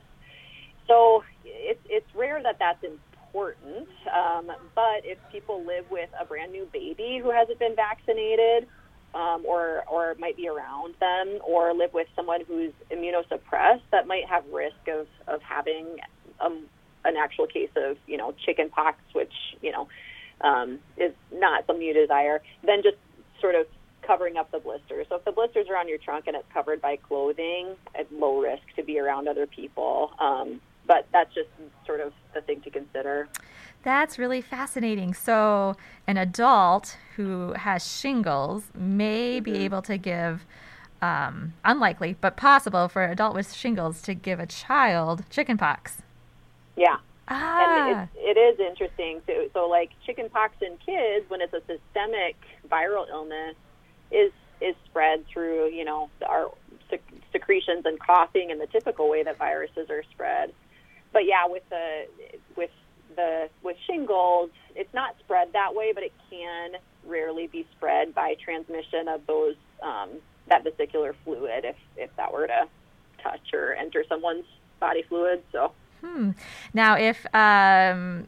So 0.87 1.23
it's, 1.43 1.81
it's 1.89 2.07
rare 2.15 2.41
that 2.43 2.57
that's 2.59 2.83
important, 2.83 3.87
um, 4.13 4.51
but 4.75 5.01
if 5.03 5.17
people 5.31 5.65
live 5.65 5.85
with 5.89 6.09
a 6.19 6.25
brand 6.25 6.51
new 6.51 6.67
baby 6.71 7.19
who 7.21 7.31
hasn't 7.31 7.59
been 7.59 7.75
vaccinated, 7.75 8.67
um, 9.15 9.45
or 9.47 9.83
or 9.89 10.15
might 10.19 10.35
be 10.35 10.47
around 10.49 10.93
them, 10.99 11.39
or 11.43 11.73
live 11.73 11.93
with 11.93 12.07
someone 12.15 12.41
who's 12.45 12.73
immunosuppressed, 12.91 13.81
that 13.91 14.07
might 14.07 14.25
have 14.27 14.43
risk 14.51 14.75
of 14.89 15.07
of 15.27 15.41
having 15.41 15.97
um, 16.41 16.65
an 17.05 17.15
actual 17.17 17.47
case 17.47 17.69
of 17.77 17.97
you 18.07 18.17
know 18.17 18.33
chicken 18.45 18.69
pox, 18.69 18.97
which 19.13 19.33
you 19.61 19.71
know 19.71 19.87
um, 20.41 20.79
is 20.97 21.13
not 21.33 21.65
something 21.67 21.85
you 21.85 21.93
desire, 21.93 22.41
then 22.63 22.81
just 22.83 22.97
sort 23.41 23.55
of 23.55 23.67
covering 24.01 24.37
up 24.37 24.51
the 24.51 24.59
blisters. 24.59 25.07
So 25.09 25.15
if 25.15 25.25
the 25.25 25.31
blisters 25.31 25.67
are 25.69 25.77
on 25.77 25.87
your 25.87 25.97
trunk 25.97 26.27
and 26.27 26.35
it's 26.35 26.47
covered 26.53 26.81
by 26.81 26.95
clothing, 26.97 27.75
at 27.95 28.11
low 28.13 28.39
risk 28.39 28.63
to 28.75 28.83
be 28.83 28.99
around 28.99 29.27
other 29.27 29.47
people. 29.47 30.11
Um, 30.19 30.61
but 30.87 31.07
that's 31.11 31.33
just 31.33 31.49
sort 31.85 31.99
of 31.99 32.13
a 32.35 32.41
thing 32.41 32.61
to 32.61 32.69
consider. 32.69 33.27
That's 33.83 34.17
really 34.17 34.41
fascinating. 34.41 35.13
So, 35.13 35.75
an 36.07 36.17
adult 36.17 36.97
who 37.15 37.53
has 37.53 37.85
shingles 37.87 38.63
may 38.75 39.37
mm-hmm. 39.37 39.43
be 39.43 39.57
able 39.59 39.81
to 39.83 39.97
give, 39.97 40.45
um, 41.01 41.53
unlikely 41.63 42.15
but 42.19 42.35
possible 42.35 42.87
for 42.87 43.03
an 43.03 43.11
adult 43.11 43.35
with 43.35 43.53
shingles 43.53 44.01
to 44.03 44.13
give 44.13 44.39
a 44.39 44.45
child 44.45 45.23
chickenpox. 45.29 46.01
Yeah, 46.75 46.97
Ah. 47.27 47.99
And 47.99 48.09
it, 48.15 48.37
it 48.37 48.39
is 48.39 48.59
interesting. 48.59 49.21
So, 49.25 49.49
so 49.53 49.69
like 49.69 49.91
chickenpox 50.05 50.55
in 50.61 50.77
kids, 50.85 51.29
when 51.29 51.41
it's 51.41 51.53
a 51.53 51.61
systemic 51.61 52.35
viral 52.69 53.09
illness, 53.09 53.55
is 54.11 54.31
is 54.61 54.75
spread 54.85 55.25
through 55.27 55.69
you 55.69 55.83
know 55.83 56.09
our 56.27 56.51
sec- 56.89 57.01
secretions 57.31 57.85
and 57.85 57.99
coughing 57.99 58.51
in 58.51 58.59
the 58.59 58.67
typical 58.67 59.09
way 59.09 59.23
that 59.23 59.37
viruses 59.37 59.89
are 59.89 60.03
spread. 60.11 60.53
But 61.13 61.25
yeah, 61.25 61.47
with 61.47 61.67
the 61.69 62.05
with 62.55 62.69
the 63.15 63.49
with 63.63 63.77
shingles, 63.87 64.51
it's 64.75 64.93
not 64.93 65.15
spread 65.19 65.53
that 65.53 65.73
way, 65.73 65.93
but 65.93 66.03
it 66.03 66.13
can 66.29 66.73
rarely 67.07 67.47
be 67.47 67.65
spread 67.75 68.13
by 68.13 68.35
transmission 68.43 69.07
of 69.07 69.25
those 69.25 69.55
um, 69.81 70.09
that 70.47 70.63
vesicular 70.63 71.15
fluid 71.23 71.65
if 71.65 71.77
if 71.97 72.15
that 72.17 72.31
were 72.31 72.45
to 72.45 72.67
touch 73.23 73.53
or 73.53 73.73
enter 73.73 74.03
someone's 74.07 74.45
body 74.79 75.01
fluid. 75.09 75.41
So. 75.51 75.71
Hmm. 76.05 76.31
Now, 76.73 76.97
if 76.97 77.25
um, 77.33 78.27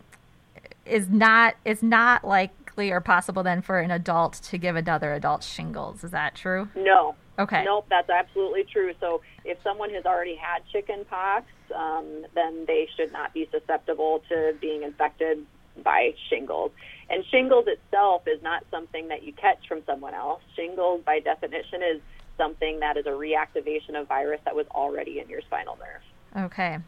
is 0.85 1.09
not 1.09 1.55
it's 1.63 1.83
not 1.83 2.25
likely 2.25 2.91
or 2.91 3.01
possible 3.01 3.43
then 3.43 3.61
for 3.61 3.79
an 3.79 3.91
adult 3.91 4.33
to 4.33 4.57
give 4.57 4.75
another 4.75 5.13
adult 5.13 5.43
shingles. 5.43 6.03
Is 6.03 6.11
that 6.11 6.35
true? 6.35 6.69
No. 6.75 7.15
Okay. 7.39 7.63
Nope, 7.63 7.85
that's 7.89 8.09
absolutely 8.09 8.63
true. 8.63 8.93
So 8.99 9.21
if 9.45 9.57
someone 9.63 9.91
has 9.91 10.05
already 10.05 10.35
had 10.35 10.63
chicken 10.71 11.05
pox, 11.07 11.45
um, 11.75 12.25
then 12.33 12.65
they 12.65 12.89
should 12.95 13.11
not 13.11 13.33
be 13.33 13.47
susceptible 13.51 14.23
to 14.29 14.55
being 14.59 14.81
infected 14.83 15.45
by 15.83 16.13
shingles. 16.29 16.71
And 17.09 17.23
shingles 17.25 17.65
itself 17.67 18.27
is 18.27 18.41
not 18.41 18.65
something 18.71 19.09
that 19.09 19.23
you 19.23 19.33
catch 19.33 19.67
from 19.67 19.83
someone 19.85 20.15
else. 20.15 20.41
Shingles, 20.55 21.03
by 21.05 21.19
definition, 21.19 21.83
is 21.83 22.01
something 22.37 22.79
that 22.79 22.97
is 22.97 23.05
a 23.05 23.11
reactivation 23.11 23.99
of 23.99 24.07
virus 24.07 24.41
that 24.45 24.55
was 24.55 24.65
already 24.71 25.19
in 25.19 25.29
your 25.29 25.41
spinal 25.41 25.77
nerve. 25.77 26.45
Okay. 26.45 26.79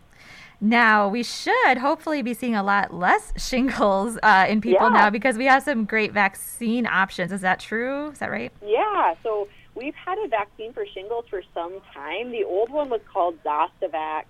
Now, 0.61 1.07
we 1.07 1.23
should 1.23 1.77
hopefully 1.77 2.21
be 2.21 2.33
seeing 2.33 2.55
a 2.55 2.63
lot 2.63 2.93
less 2.93 3.33
shingles 3.37 4.17
uh, 4.23 4.45
in 4.49 4.61
people 4.61 4.87
yeah. 4.91 4.97
now 4.97 5.09
because 5.09 5.37
we 5.37 5.45
have 5.45 5.63
some 5.63 5.85
great 5.85 6.11
vaccine 6.11 6.85
options. 6.85 7.31
Is 7.31 7.41
that 7.41 7.59
true? 7.59 8.09
Is 8.11 8.19
that 8.19 8.31
right? 8.31 8.51
Yeah. 8.65 9.15
So 9.23 9.47
we've 9.75 9.95
had 9.95 10.17
a 10.19 10.27
vaccine 10.27 10.73
for 10.73 10.85
shingles 10.93 11.25
for 11.29 11.41
some 11.53 11.79
time. 11.93 12.31
The 12.31 12.43
old 12.43 12.69
one 12.69 12.89
was 12.89 13.01
called 13.11 13.37
Zostavax. 13.43 14.25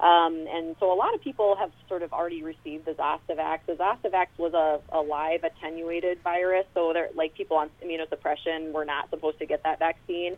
Um, 0.00 0.46
and 0.50 0.74
so 0.80 0.92
a 0.92 0.96
lot 0.96 1.14
of 1.14 1.20
people 1.20 1.54
have 1.56 1.70
sort 1.88 2.02
of 2.02 2.12
already 2.12 2.42
received 2.42 2.86
the 2.86 2.92
Zostavax. 2.92 3.60
The 3.66 3.74
Zostavax 3.74 4.26
was 4.36 4.52
a, 4.52 4.80
a 4.94 5.00
live 5.00 5.44
attenuated 5.44 6.20
virus, 6.24 6.66
so 6.74 6.92
they're 6.92 7.10
like 7.14 7.34
people 7.34 7.56
on 7.56 7.70
immunosuppression 7.84 8.72
were 8.72 8.84
not 8.84 9.10
supposed 9.10 9.38
to 9.38 9.46
get 9.46 9.62
that 9.62 9.78
vaccine. 9.78 10.36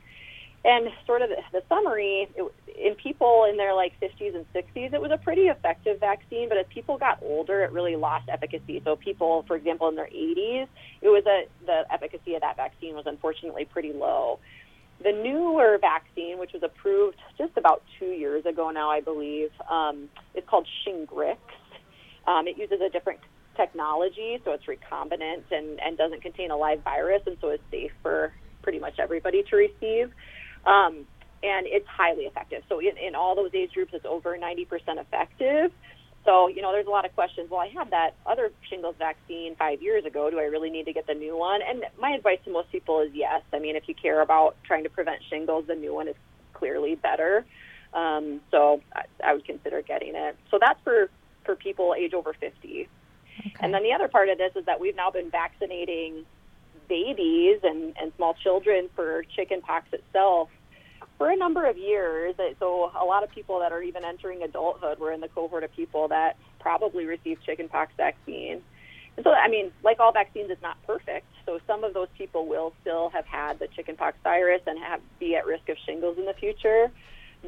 And 0.64 0.88
sort 1.07 1.20
of 1.20 1.29
the, 1.53 1.62
summary 1.68 2.27
it, 2.35 2.53
in 2.83 2.94
people 2.94 3.46
in 3.50 3.59
their 3.59 3.74
like 3.74 3.92
50s 4.00 4.35
and 4.35 4.46
60s, 4.55 4.94
it 4.94 5.00
was 5.00 5.11
a 5.12 5.18
pretty 5.18 5.42
effective 5.42 6.00
vaccine. 6.00 6.48
But 6.48 6.57
as 6.57 6.66
people 6.72 6.96
got 6.96 7.18
older, 7.22 7.62
it 7.64 7.72
really 7.72 7.96
lost 7.96 8.29
efficacy. 8.33 8.81
So 8.83 8.96
people, 8.96 9.44
for 9.46 9.57
example, 9.57 9.88
in 9.88 9.94
their 9.94 10.09
80s, 10.09 10.66
it 11.03 11.09
was 11.09 11.24
a 11.27 11.44
the 11.66 11.83
efficacy 11.92 12.35
of 12.35 12.40
that 12.40 12.57
vaccine 12.57 12.94
was 12.94 13.05
unfortunately 13.07 13.66
pretty 13.66 13.92
low. 13.92 14.38
The 15.03 15.12
newer 15.12 15.77
vaccine, 15.79 16.38
which 16.38 16.53
was 16.55 16.62
approved 16.62 17.18
just 17.37 17.53
about 17.59 17.83
two 17.98 18.07
years 18.07 18.46
ago 18.46 18.70
now, 18.70 18.90
I 18.90 19.00
believe, 19.00 19.50
um, 19.70 20.09
is 20.35 20.44
called 20.48 20.66
Shingrix. 20.87 21.37
Um, 22.27 22.48
it 22.48 22.57
uses 22.57 22.81
a 22.81 22.88
different 22.88 23.20
technology, 23.57 24.40
so 24.44 24.53
it's 24.53 24.64
recombinant 24.64 25.44
and, 25.50 25.79
and 25.81 25.98
doesn't 25.98 26.22
contain 26.22 26.50
a 26.50 26.57
live 26.57 26.83
virus, 26.83 27.22
and 27.27 27.37
so 27.40 27.50
is 27.50 27.61
safe 27.70 27.92
for 28.03 28.33
pretty 28.62 28.79
much 28.79 28.98
everybody 28.98 29.42
to 29.50 29.57
receive. 29.57 30.11
Um, 30.66 31.07
and 31.42 31.66
it's 31.66 31.87
highly 31.87 32.24
effective. 32.24 32.62
So 32.68 32.81
in, 32.81 32.96
in 32.96 33.14
all 33.14 33.35
those 33.35 33.50
age 33.53 33.72
groups, 33.74 33.92
it's 33.92 34.07
over 34.07 34.37
90% 34.37 34.66
effective. 34.98 35.72
So, 36.24 36.48
you 36.48 36.62
know, 36.62 36.72
there's 36.72 36.87
a 36.87 36.90
lot 36.90 37.05
of 37.05 37.14
questions. 37.14 37.50
Well, 37.50 37.61
I 37.61 37.68
had 37.68 37.90
that 37.90 38.14
other 38.24 38.50
shingles 38.70 38.94
vaccine 38.98 39.55
five 39.57 39.83
years 39.83 40.07
ago. 40.07 40.31
Do 40.31 40.38
I 40.38 40.44
really 40.44 40.70
need 40.70 40.87
to 40.87 40.92
get 40.94 41.07
the 41.07 41.12
new 41.12 41.37
one? 41.37 41.61
And 41.61 41.85
my 42.00 42.12
advice 42.12 42.38
to 42.46 42.50
most 42.50 42.72
people 42.72 43.00
is 43.00 43.11
yes. 43.12 43.42
I 43.53 43.59
mean, 43.59 43.77
if 43.77 43.87
you 43.88 43.94
care 43.94 44.22
about 44.22 44.57
trying 44.64 44.85
to 44.85 44.90
prevent 44.90 45.20
shingles, 45.29 45.66
the 45.66 45.74
new 45.74 45.94
one 45.94 46.09
is 46.09 46.14
clearly 46.55 46.94
better. 46.94 47.44
Um, 47.92 48.40
so 48.50 48.81
I, 48.94 49.03
I 49.22 49.35
would 49.35 49.44
consider 49.44 49.83
getting 49.83 50.14
it. 50.14 50.37
So 50.50 50.59
that's 50.59 50.81
for, 50.83 51.11
for 51.44 51.57
people 51.57 51.94
age 51.96 52.14
over 52.14 52.33
50. 52.33 52.88
Okay. 53.40 53.53
And 53.61 53.74
then 53.74 53.83
the 53.83 53.92
other 53.92 54.09
part 54.09 54.31
of 54.31 54.38
this 54.38 54.53
is 54.57 54.64
that 54.64 54.81
we've 54.81 54.96
now 54.96 55.11
been 55.11 55.31
vaccinating 55.31 56.24
babies 56.88 57.61
and, 57.62 57.94
and 58.01 58.12
small 58.16 58.35
children 58.35 58.88
for 58.94 59.25
chickenpox 59.35 59.87
itself 59.92 60.49
for 61.18 61.31
a 61.31 61.37
number 61.37 61.66
of 61.66 61.77
years. 61.77 62.35
So 62.59 62.90
a 62.99 63.05
lot 63.05 63.23
of 63.23 63.31
people 63.31 63.61
that 63.61 63.73
are 63.73 63.83
even 63.83 64.05
entering 64.05 64.42
adulthood 64.42 64.99
were 64.99 65.12
in 65.12 65.20
the 65.20 65.29
cohort 65.29 65.64
of 65.64 65.73
people 65.73 66.09
that 66.09 66.37
probably 66.61 67.07
received 67.07 67.44
chickenpox 67.44 67.92
vaccine. 67.97 68.62
And 69.16 69.23
so, 69.23 69.31
I 69.31 69.49
mean, 69.49 69.70
like 69.85 70.01
all 70.01 70.12
vaccines, 70.12 70.51
it's 70.51 70.62
not 70.62 70.77
perfect. 70.87 71.27
So 71.47 71.61
some 71.66 71.85
of 71.85 71.94
those 71.94 72.09
people 72.18 72.47
will 72.47 72.73
still 72.81 73.11
have 73.11 73.27
had 73.27 73.59
the 73.59 73.68
chickenpox 73.68 74.16
virus 74.25 74.62
and 74.66 74.79
have 74.79 75.01
be 75.20 75.37
at 75.37 75.47
risk 75.47 75.68
of 75.68 75.77
shingles 75.87 76.18
in 76.18 76.25
the 76.25 76.35
future. 76.35 76.90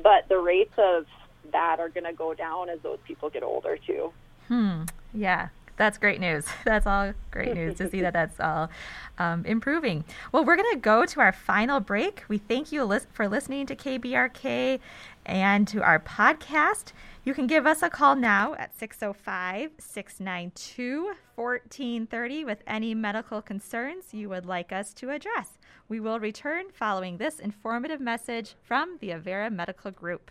But 0.00 0.28
the 0.28 0.38
rates 0.38 0.74
of 0.78 1.06
that 1.52 1.80
are 1.80 1.88
going 1.88 2.04
to 2.04 2.12
go 2.12 2.34
down 2.34 2.68
as 2.68 2.78
those 2.82 2.98
people 3.06 3.30
get 3.30 3.42
older 3.42 3.78
too. 3.84 4.12
Hmm. 4.46 4.82
Yeah 5.12 5.48
that's 5.76 5.98
great 5.98 6.20
news. 6.20 6.46
That's 6.64 6.86
all 6.86 7.12
great 7.30 7.54
news 7.54 7.76
to 7.76 7.90
see 7.90 8.00
that 8.00 8.12
that's 8.14 8.40
all 8.40 8.70
um, 9.18 9.44
improving. 9.44 10.04
Well, 10.32 10.44
we're 10.44 10.56
going 10.56 10.72
to 10.72 10.78
go 10.78 11.04
to 11.04 11.20
our 11.20 11.32
final 11.32 11.80
break. 11.80 12.24
We 12.28 12.38
thank 12.38 12.72
you 12.72 12.98
for 13.12 13.28
listening 13.28 13.66
to 13.66 13.76
KBRK 13.76 14.80
and 15.26 15.68
to 15.68 15.82
our 15.82 15.98
podcast. 15.98 16.92
You 17.24 17.34
can 17.34 17.46
give 17.46 17.66
us 17.66 17.82
a 17.82 17.90
call 17.90 18.14
now 18.14 18.54
at 18.54 18.76
605 18.78 19.72
692 19.78 21.14
1430 21.34 22.44
with 22.44 22.62
any 22.66 22.94
medical 22.94 23.42
concerns 23.42 24.14
you 24.14 24.28
would 24.28 24.46
like 24.46 24.72
us 24.72 24.94
to 24.94 25.10
address. 25.10 25.58
We 25.88 26.00
will 26.00 26.20
return 26.20 26.66
following 26.72 27.18
this 27.18 27.38
informative 27.38 28.00
message 28.00 28.54
from 28.62 28.98
the 29.00 29.10
Avera 29.10 29.52
Medical 29.52 29.90
Group. 29.90 30.30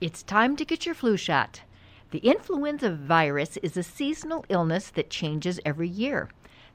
It's 0.00 0.22
time 0.22 0.56
to 0.56 0.64
get 0.64 0.86
your 0.86 0.94
flu 0.94 1.16
shot. 1.16 1.62
The 2.12 2.18
influenza 2.18 2.90
virus 2.90 3.56
is 3.62 3.74
a 3.74 3.82
seasonal 3.82 4.44
illness 4.50 4.90
that 4.90 5.08
changes 5.08 5.58
every 5.64 5.88
year. 5.88 6.28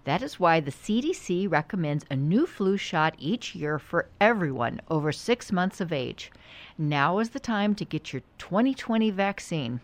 That 0.04 0.24
is 0.24 0.40
why 0.40 0.60
the 0.60 0.72
CDC 0.72 1.48
recommends 1.48 2.04
a 2.10 2.16
new 2.16 2.48
flu 2.48 2.76
shot 2.76 3.14
each 3.20 3.54
year 3.54 3.78
for 3.78 4.10
everyone 4.20 4.82
over 4.90 5.12
six 5.12 5.52
months 5.52 5.80
of 5.80 5.94
age. 5.94 6.32
Now 6.76 7.20
is 7.20 7.30
the 7.30 7.40
time 7.40 7.76
to 7.76 7.86
get 7.86 8.14
your 8.14 8.24
2020 8.40 9.12
vaccine. 9.12 9.80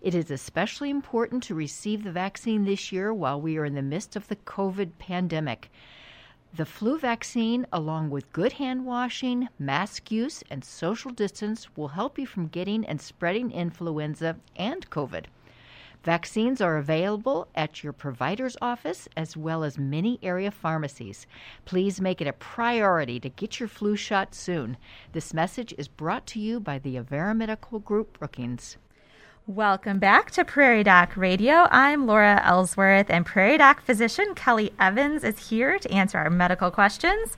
It 0.00 0.14
is 0.14 0.30
especially 0.30 0.88
important 0.88 1.42
to 1.42 1.54
receive 1.54 2.02
the 2.02 2.10
vaccine 2.10 2.64
this 2.64 2.90
year 2.90 3.12
while 3.12 3.38
we 3.38 3.58
are 3.58 3.66
in 3.66 3.74
the 3.74 3.82
midst 3.82 4.16
of 4.16 4.28
the 4.28 4.36
COVID 4.36 4.92
pandemic. 4.98 5.70
The 6.56 6.64
flu 6.64 6.98
vaccine, 6.98 7.66
along 7.70 8.08
with 8.08 8.32
good 8.32 8.54
hand 8.54 8.86
washing, 8.86 9.50
mask 9.58 10.10
use, 10.10 10.42
and 10.48 10.64
social 10.64 11.10
distance, 11.10 11.68
will 11.76 11.88
help 11.88 12.18
you 12.18 12.26
from 12.26 12.48
getting 12.48 12.82
and 12.86 12.98
spreading 12.98 13.50
influenza 13.50 14.38
and 14.56 14.88
COVID. 14.88 15.26
Vaccines 16.02 16.62
are 16.62 16.78
available 16.78 17.46
at 17.54 17.84
your 17.84 17.92
provider's 17.92 18.56
office 18.62 19.06
as 19.18 19.36
well 19.36 19.64
as 19.64 19.76
many 19.76 20.18
area 20.22 20.50
pharmacies. 20.50 21.26
Please 21.66 22.00
make 22.00 22.22
it 22.22 22.26
a 22.26 22.32
priority 22.32 23.20
to 23.20 23.28
get 23.28 23.60
your 23.60 23.68
flu 23.68 23.94
shot 23.94 24.34
soon. 24.34 24.78
This 25.12 25.34
message 25.34 25.74
is 25.76 25.88
brought 25.88 26.24
to 26.28 26.40
you 26.40 26.58
by 26.58 26.78
the 26.78 26.96
Avera 26.96 27.36
Medical 27.36 27.80
Group 27.80 28.18
Brookings. 28.18 28.78
Welcome 29.48 30.00
back 30.00 30.32
to 30.32 30.44
Prairie 30.44 30.82
Doc 30.82 31.16
Radio. 31.16 31.68
I'm 31.70 32.04
Laura 32.04 32.42
Ellsworth, 32.44 33.08
and 33.08 33.24
Prairie 33.24 33.58
Doc 33.58 33.80
physician 33.80 34.34
Kelly 34.34 34.72
Evans 34.80 35.22
is 35.22 35.50
here 35.50 35.78
to 35.78 35.88
answer 35.88 36.18
our 36.18 36.30
medical 36.30 36.72
questions. 36.72 37.36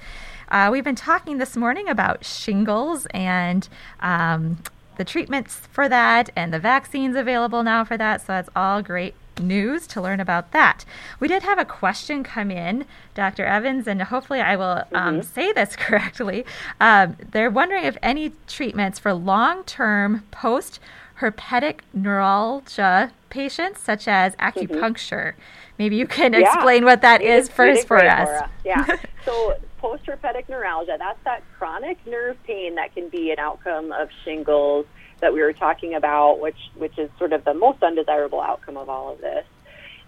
Uh, 0.51 0.71
we've 0.73 0.85
been 0.85 0.94
talking 0.94 1.37
this 1.37 1.55
morning 1.55 1.87
about 1.87 2.25
shingles 2.25 3.07
and 3.12 3.68
um, 4.01 4.57
the 4.97 5.05
treatments 5.05 5.57
for 5.57 5.87
that 5.87 6.31
and 6.35 6.51
the 6.51 6.59
vaccines 6.59 7.14
available 7.14 7.62
now 7.62 7.85
for 7.85 7.99
that, 7.99 8.23
so 8.23 8.29
that's 8.29 8.49
all 8.57 8.81
great 8.81 9.14
news 9.38 9.87
to 9.88 10.01
learn 10.01 10.18
about 10.18 10.53
that. 10.53 10.87
We 11.21 11.29
did 11.29 11.42
have 11.42 11.59
a 11.59 11.64
question 11.66 12.25
come 12.25 12.51
in, 12.51 12.87
Dr. 13.14 13.44
Evans, 13.44 13.87
and 13.87 14.01
hopefully 14.01 14.40
I 14.40 14.57
will 14.57 14.83
um, 14.94 15.21
mm-hmm. 15.21 15.21
say 15.21 15.53
this 15.53 15.77
correctly. 15.77 16.47
Um, 16.81 17.18
they're 17.33 17.51
wondering 17.51 17.85
if 17.85 17.99
any 18.03 18.33
treatments 18.47 18.99
for 18.99 19.12
long 19.12 19.62
term 19.64 20.25
post 20.31 20.81
herpetic 21.21 21.81
neuralgia 21.93 23.13
patients, 23.31 23.81
such 23.81 24.09
as 24.09 24.35
mm-hmm. 24.37 24.59
acupuncture. 24.59 25.33
Mm-hmm. 25.33 25.41
Maybe 25.79 25.97
you 25.97 26.07
can 26.07 26.33
yeah. 26.33 26.41
explain 26.41 26.85
what 26.85 27.03
that 27.03 27.21
it 27.21 27.29
is 27.29 27.49
first 27.49 27.87
for 27.87 28.05
us. 28.05 28.49
Yeah. 28.65 28.85
so 29.25 29.57
post 29.79 30.05
herpetic 30.07 30.49
neuralgia, 30.49 30.97
that's 30.99 31.23
that 31.25 31.43
chronic 31.57 32.05
nerve 32.07 32.37
pain 32.45 32.75
that 32.75 32.95
can 32.95 33.09
be 33.09 33.31
an 33.31 33.39
outcome 33.39 33.93
of 33.93 34.09
shingles 34.25 34.87
that 35.21 35.33
we 35.33 35.41
were 35.41 35.53
talking 35.53 35.95
about, 35.95 36.41
which 36.41 36.59
which 36.77 36.99
is 36.99 37.11
sort 37.19 37.33
of 37.33 37.45
the 37.45 37.55
most 37.55 37.83
undesirable 37.83 38.41
outcome 38.41 38.77
of 38.77 38.89
all 38.89 39.13
of 39.13 39.21
this. 39.21 39.45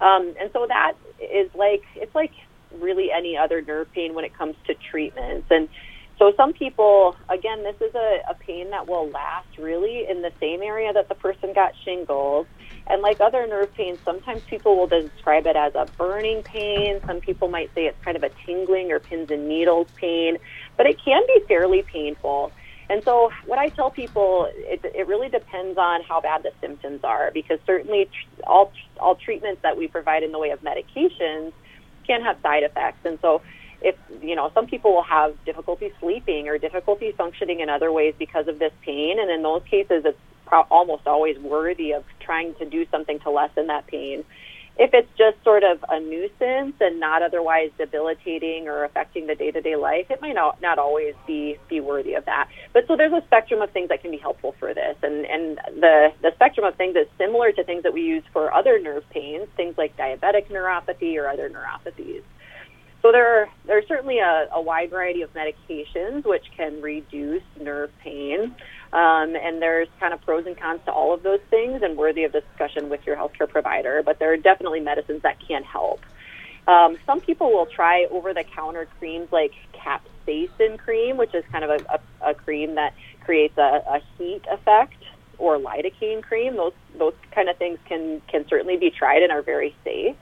Um, 0.00 0.34
and 0.40 0.50
so 0.52 0.66
that 0.66 0.94
is 1.20 1.50
like 1.54 1.84
it's 1.94 2.14
like 2.14 2.32
really 2.78 3.10
any 3.10 3.36
other 3.36 3.62
nerve 3.62 3.90
pain 3.92 4.14
when 4.14 4.24
it 4.24 4.36
comes 4.36 4.56
to 4.66 4.74
treatments. 4.74 5.46
And 5.50 5.68
so 6.20 6.32
some 6.36 6.52
people, 6.52 7.16
again, 7.32 7.64
this 7.64 7.76
is 7.80 7.94
a, 7.94 8.18
a 8.30 8.34
pain 8.46 8.70
that 8.70 8.86
will 8.86 9.10
last 9.10 9.48
really 9.58 10.04
in 10.08 10.20
the 10.20 10.32
same 10.38 10.60
area 10.62 10.92
that 10.92 11.08
the 11.08 11.14
person 11.16 11.52
got 11.54 11.72
shingles. 11.84 12.46
And 12.88 13.00
like 13.02 13.18
other 13.24 13.46
nerve 13.46 13.72
pains, 13.74 14.00
sometimes 14.04 14.42
people 14.48 14.76
will 14.76 14.86
describe 14.86 15.46
it 15.46 15.56
as 15.56 15.72
a 15.74 15.88
burning 15.98 16.42
pain. 16.44 17.00
Some 17.06 17.20
people 17.20 17.48
might 17.48 17.70
say 17.74 17.82
it's 17.82 17.98
kind 18.04 18.18
of 18.18 18.22
a 18.22 18.30
tingling 18.46 18.92
or 18.92 19.00
pins 19.00 19.28
and 19.30 19.48
needles 19.48 19.88
pain, 19.98 20.36
but 20.76 20.86
it 20.86 20.98
can 21.02 21.22
be 21.26 21.40
fairly 21.48 21.84
painful. 21.90 22.52
And 22.90 23.02
so, 23.06 23.30
what 23.46 23.58
I 23.58 23.70
tell 23.70 23.90
people, 23.90 24.48
it, 24.54 24.80
it 24.84 25.06
really 25.06 25.30
depends 25.30 25.78
on 25.78 26.00
how 26.06 26.20
bad 26.20 26.42
the 26.42 26.50
symptoms 26.60 27.00
are, 27.04 27.30
because 27.32 27.58
certainly 27.64 28.06
tr- 28.06 28.42
all 28.46 28.72
all 29.00 29.16
treatments 29.16 29.60
that 29.62 29.76
we 29.78 29.88
provide 29.88 30.24
in 30.24 30.32
the 30.32 30.40
way 30.40 30.50
of 30.50 30.58
medications 30.60 31.52
can 32.06 32.20
have 32.22 32.36
side 32.42 32.64
effects. 32.64 32.98
And 33.04 33.18
so, 33.22 33.42
if 33.82 33.96
you 34.22 34.36
know 34.36 34.50
some 34.54 34.66
people 34.66 34.94
will 34.94 35.02
have 35.02 35.34
difficulty 35.44 35.92
sleeping 36.00 36.48
or 36.48 36.58
difficulty 36.58 37.12
functioning 37.16 37.60
in 37.60 37.68
other 37.68 37.92
ways 37.92 38.14
because 38.18 38.48
of 38.48 38.58
this 38.58 38.72
pain 38.84 39.18
and 39.20 39.30
in 39.30 39.42
those 39.42 39.62
cases 39.70 40.02
it's 40.04 40.18
pro- 40.46 40.66
almost 40.70 41.06
always 41.06 41.38
worthy 41.38 41.92
of 41.92 42.04
trying 42.20 42.54
to 42.56 42.66
do 42.66 42.86
something 42.90 43.18
to 43.20 43.30
lessen 43.30 43.68
that 43.68 43.86
pain 43.86 44.24
if 44.80 44.94
it's 44.94 45.10
just 45.18 45.36
sort 45.44 45.62
of 45.62 45.84
a 45.90 46.00
nuisance 46.00 46.74
and 46.80 46.98
not 46.98 47.22
otherwise 47.22 47.70
debilitating 47.76 48.66
or 48.66 48.84
affecting 48.84 49.26
the 49.26 49.34
day-to-day 49.34 49.76
life, 49.76 50.06
it 50.08 50.22
might 50.22 50.34
not, 50.34 50.62
not 50.62 50.78
always 50.78 51.14
be 51.26 51.58
be 51.68 51.80
worthy 51.80 52.14
of 52.14 52.24
that. 52.24 52.48
But 52.72 52.86
so 52.88 52.96
there's 52.96 53.12
a 53.12 53.22
spectrum 53.26 53.60
of 53.60 53.70
things 53.72 53.90
that 53.90 54.00
can 54.00 54.10
be 54.10 54.16
helpful 54.16 54.54
for 54.58 54.72
this, 54.72 54.96
and 55.02 55.26
and 55.26 55.58
the 55.76 56.08
the 56.22 56.32
spectrum 56.34 56.64
of 56.64 56.76
things 56.76 56.96
is 56.96 57.06
similar 57.18 57.52
to 57.52 57.64
things 57.64 57.82
that 57.82 57.92
we 57.92 58.00
use 58.00 58.24
for 58.32 58.54
other 58.54 58.80
nerve 58.80 59.04
pains, 59.10 59.48
things 59.54 59.74
like 59.76 59.96
diabetic 59.98 60.48
neuropathy 60.48 61.16
or 61.16 61.28
other 61.28 61.50
neuropathies. 61.50 62.22
So 63.02 63.12
there 63.12 63.42
are, 63.42 63.48
there's 63.66 63.86
certainly 63.88 64.18
a, 64.18 64.48
a 64.52 64.60
wide 64.60 64.90
variety 64.90 65.22
of 65.22 65.32
medications 65.32 66.24
which 66.26 66.44
can 66.56 66.82
reduce 66.82 67.42
nerve 67.58 67.90
pain. 68.00 68.54
Um, 68.92 69.36
and 69.36 69.62
there's 69.62 69.88
kind 69.98 70.12
of 70.12 70.20
pros 70.22 70.46
and 70.46 70.56
cons 70.56 70.80
to 70.84 70.92
all 70.92 71.14
of 71.14 71.22
those 71.22 71.40
things 71.48 71.82
and 71.82 71.96
worthy 71.96 72.24
of 72.24 72.32
discussion 72.32 72.90
with 72.90 73.06
your 73.06 73.16
healthcare 73.16 73.48
provider. 73.48 74.02
But 74.04 74.18
there 74.18 74.32
are 74.32 74.36
definitely 74.36 74.80
medicines 74.80 75.22
that 75.22 75.38
can 75.46 75.62
help. 75.62 76.00
Um, 76.66 76.98
some 77.06 77.20
people 77.20 77.52
will 77.52 77.66
try 77.66 78.06
over 78.10 78.34
the 78.34 78.44
counter 78.44 78.86
creams 78.98 79.28
like 79.32 79.54
capsaicin 79.72 80.78
cream, 80.78 81.16
which 81.16 81.34
is 81.34 81.44
kind 81.50 81.64
of 81.64 81.70
a, 81.70 82.00
a, 82.20 82.30
a 82.30 82.34
cream 82.34 82.74
that 82.74 82.94
creates 83.24 83.56
a, 83.56 83.82
a 83.88 84.00
heat 84.18 84.42
effect, 84.50 85.02
or 85.38 85.58
lidocaine 85.58 86.22
cream. 86.22 86.56
Those 86.56 86.74
those 86.98 87.14
kind 87.32 87.48
of 87.48 87.56
things 87.56 87.78
can 87.86 88.20
can 88.28 88.46
certainly 88.46 88.76
be 88.76 88.90
tried 88.90 89.22
and 89.22 89.32
are 89.32 89.42
very 89.42 89.74
safe. 89.84 90.16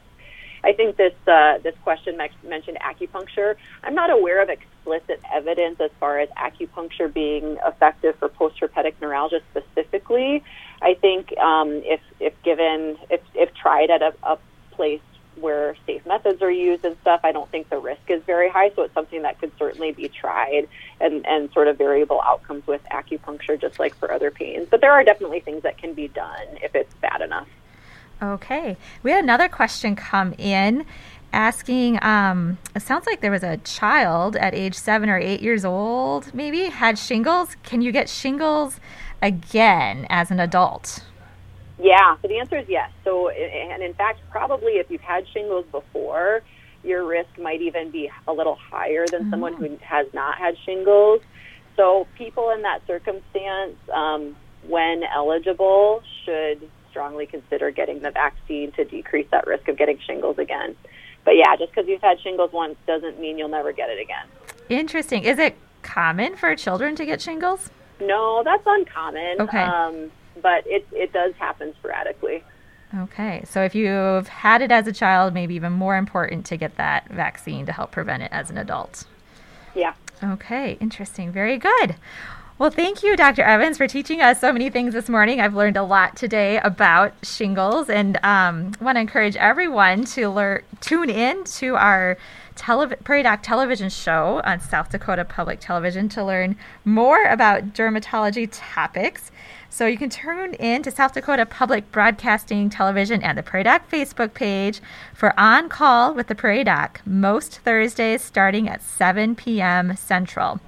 I 0.68 0.74
think 0.74 0.96
this 0.96 1.14
uh, 1.26 1.58
this 1.62 1.74
question 1.82 2.18
mentioned 2.44 2.76
acupuncture. 2.80 3.56
I'm 3.82 3.94
not 3.94 4.10
aware 4.10 4.42
of 4.42 4.50
explicit 4.50 5.18
evidence 5.32 5.80
as 5.80 5.90
far 5.98 6.18
as 6.18 6.28
acupuncture 6.30 7.12
being 7.12 7.56
effective 7.66 8.16
for 8.16 8.28
postherpetic 8.28 8.92
neuralgia 9.00 9.40
specifically. 9.50 10.44
I 10.82 10.92
think 10.92 11.36
um, 11.38 11.70
if 11.86 12.00
if 12.20 12.34
given 12.42 12.98
if 13.08 13.22
if 13.34 13.54
tried 13.54 13.88
at 13.88 14.02
a, 14.02 14.12
a 14.22 14.38
place 14.72 15.00
where 15.40 15.74
safe 15.86 16.04
methods 16.04 16.42
are 16.42 16.50
used 16.50 16.84
and 16.84 16.98
stuff, 17.00 17.20
I 17.24 17.32
don't 17.32 17.50
think 17.50 17.70
the 17.70 17.78
risk 17.78 18.02
is 18.08 18.22
very 18.24 18.50
high. 18.50 18.70
So 18.76 18.82
it's 18.82 18.92
something 18.92 19.22
that 19.22 19.40
could 19.40 19.52
certainly 19.58 19.92
be 19.92 20.08
tried 20.08 20.68
and, 21.00 21.24
and 21.26 21.50
sort 21.52 21.68
of 21.68 21.78
variable 21.78 22.20
outcomes 22.20 22.66
with 22.66 22.82
acupuncture, 22.90 23.58
just 23.58 23.78
like 23.78 23.94
for 23.94 24.12
other 24.12 24.30
pains. 24.30 24.66
But 24.70 24.80
there 24.82 24.92
are 24.92 25.04
definitely 25.04 25.40
things 25.40 25.62
that 25.62 25.78
can 25.78 25.94
be 25.94 26.08
done 26.08 26.46
if 26.60 26.74
it's 26.74 26.92
bad 26.94 27.22
enough. 27.22 27.48
Okay. 28.22 28.76
We 29.02 29.10
had 29.10 29.22
another 29.22 29.48
question 29.48 29.94
come 29.96 30.34
in 30.38 30.84
asking 31.32 32.02
um, 32.02 32.58
it 32.74 32.82
sounds 32.82 33.06
like 33.06 33.20
there 33.20 33.30
was 33.30 33.42
a 33.42 33.58
child 33.58 34.36
at 34.36 34.54
age 34.54 34.74
seven 34.74 35.08
or 35.08 35.18
eight 35.18 35.40
years 35.40 35.64
old, 35.64 36.32
maybe, 36.34 36.64
had 36.64 36.98
shingles. 36.98 37.56
Can 37.62 37.82
you 37.82 37.92
get 37.92 38.08
shingles 38.08 38.80
again 39.22 40.06
as 40.10 40.30
an 40.30 40.40
adult? 40.40 41.04
Yeah, 41.78 42.16
so 42.20 42.28
the 42.28 42.38
answer 42.38 42.58
is 42.58 42.68
yes. 42.68 42.90
So, 43.04 43.28
and 43.28 43.82
in 43.82 43.94
fact, 43.94 44.20
probably 44.30 44.72
if 44.74 44.90
you've 44.90 45.00
had 45.00 45.28
shingles 45.28 45.64
before, 45.70 46.42
your 46.82 47.04
risk 47.06 47.30
might 47.38 47.60
even 47.60 47.90
be 47.90 48.10
a 48.26 48.32
little 48.32 48.56
higher 48.56 49.06
than 49.06 49.22
mm-hmm. 49.22 49.30
someone 49.30 49.54
who 49.54 49.78
has 49.82 50.06
not 50.12 50.38
had 50.38 50.56
shingles. 50.64 51.20
So, 51.76 52.08
people 52.16 52.50
in 52.50 52.62
that 52.62 52.84
circumstance, 52.86 53.76
um, 53.94 54.34
when 54.66 55.04
eligible, 55.04 56.02
should 56.24 56.68
strongly 56.90 57.26
consider 57.26 57.70
getting 57.70 58.00
the 58.00 58.10
vaccine 58.10 58.72
to 58.72 58.84
decrease 58.84 59.26
that 59.30 59.46
risk 59.46 59.68
of 59.68 59.76
getting 59.76 59.98
shingles 60.00 60.38
again. 60.38 60.76
But 61.24 61.36
yeah, 61.36 61.56
just 61.56 61.72
because 61.72 61.88
you've 61.88 62.00
had 62.00 62.20
shingles 62.20 62.52
once 62.52 62.76
doesn't 62.86 63.20
mean 63.20 63.38
you'll 63.38 63.48
never 63.48 63.72
get 63.72 63.90
it 63.90 64.00
again. 64.00 64.26
Interesting. 64.68 65.24
Is 65.24 65.38
it 65.38 65.56
common 65.82 66.36
for 66.36 66.54
children 66.56 66.96
to 66.96 67.04
get 67.04 67.20
shingles? 67.20 67.70
No, 68.00 68.42
that's 68.44 68.62
uncommon. 68.66 69.40
Okay. 69.40 69.62
Um, 69.62 70.10
but 70.40 70.66
it, 70.66 70.86
it 70.92 71.12
does 71.12 71.34
happen 71.34 71.74
sporadically. 71.78 72.44
Okay. 72.96 73.42
So 73.44 73.62
if 73.62 73.74
you've 73.74 74.28
had 74.28 74.62
it 74.62 74.70
as 74.70 74.86
a 74.86 74.92
child, 74.92 75.34
maybe 75.34 75.54
even 75.54 75.72
more 75.72 75.96
important 75.96 76.46
to 76.46 76.56
get 76.56 76.76
that 76.76 77.08
vaccine 77.10 77.66
to 77.66 77.72
help 77.72 77.90
prevent 77.90 78.22
it 78.22 78.30
as 78.32 78.50
an 78.50 78.58
adult. 78.58 79.04
Yeah. 79.74 79.94
Okay. 80.22 80.78
Interesting. 80.80 81.30
Very 81.32 81.58
good. 81.58 81.96
Well, 82.58 82.70
thank 82.70 83.04
you, 83.04 83.16
Dr. 83.16 83.42
Evans, 83.42 83.76
for 83.78 83.86
teaching 83.86 84.20
us 84.20 84.40
so 84.40 84.52
many 84.52 84.68
things 84.68 84.92
this 84.92 85.08
morning. 85.08 85.40
I've 85.40 85.54
learned 85.54 85.76
a 85.76 85.84
lot 85.84 86.16
today 86.16 86.58
about 86.58 87.12
shingles 87.22 87.88
and 87.88 88.18
um, 88.24 88.72
want 88.80 88.96
to 88.96 89.00
encourage 89.00 89.36
everyone 89.36 90.04
to 90.06 90.28
learn, 90.28 90.64
tune 90.80 91.08
in 91.08 91.44
to 91.44 91.76
our 91.76 92.18
telev- 92.56 93.04
Prairie 93.04 93.22
Doc 93.22 93.44
television 93.44 93.88
show 93.88 94.42
on 94.44 94.58
South 94.58 94.90
Dakota 94.90 95.24
Public 95.24 95.60
Television 95.60 96.08
to 96.08 96.24
learn 96.24 96.56
more 96.84 97.26
about 97.26 97.74
dermatology 97.74 98.48
topics. 98.50 99.30
So 99.70 99.86
you 99.86 99.96
can 99.96 100.10
tune 100.10 100.54
in 100.54 100.82
to 100.82 100.90
South 100.90 101.14
Dakota 101.14 101.46
Public 101.46 101.92
Broadcasting 101.92 102.70
Television 102.70 103.22
and 103.22 103.38
the 103.38 103.44
Prairie 103.44 103.62
Doc 103.62 103.88
Facebook 103.88 104.34
page 104.34 104.80
for 105.14 105.32
On 105.38 105.68
Call 105.68 106.12
with 106.12 106.26
the 106.26 106.34
Prairie 106.34 106.64
Doc 106.64 107.02
most 107.06 107.60
Thursdays 107.60 108.20
starting 108.20 108.68
at 108.68 108.82
7 108.82 109.36
p.m. 109.36 109.94
Central. 109.94 110.58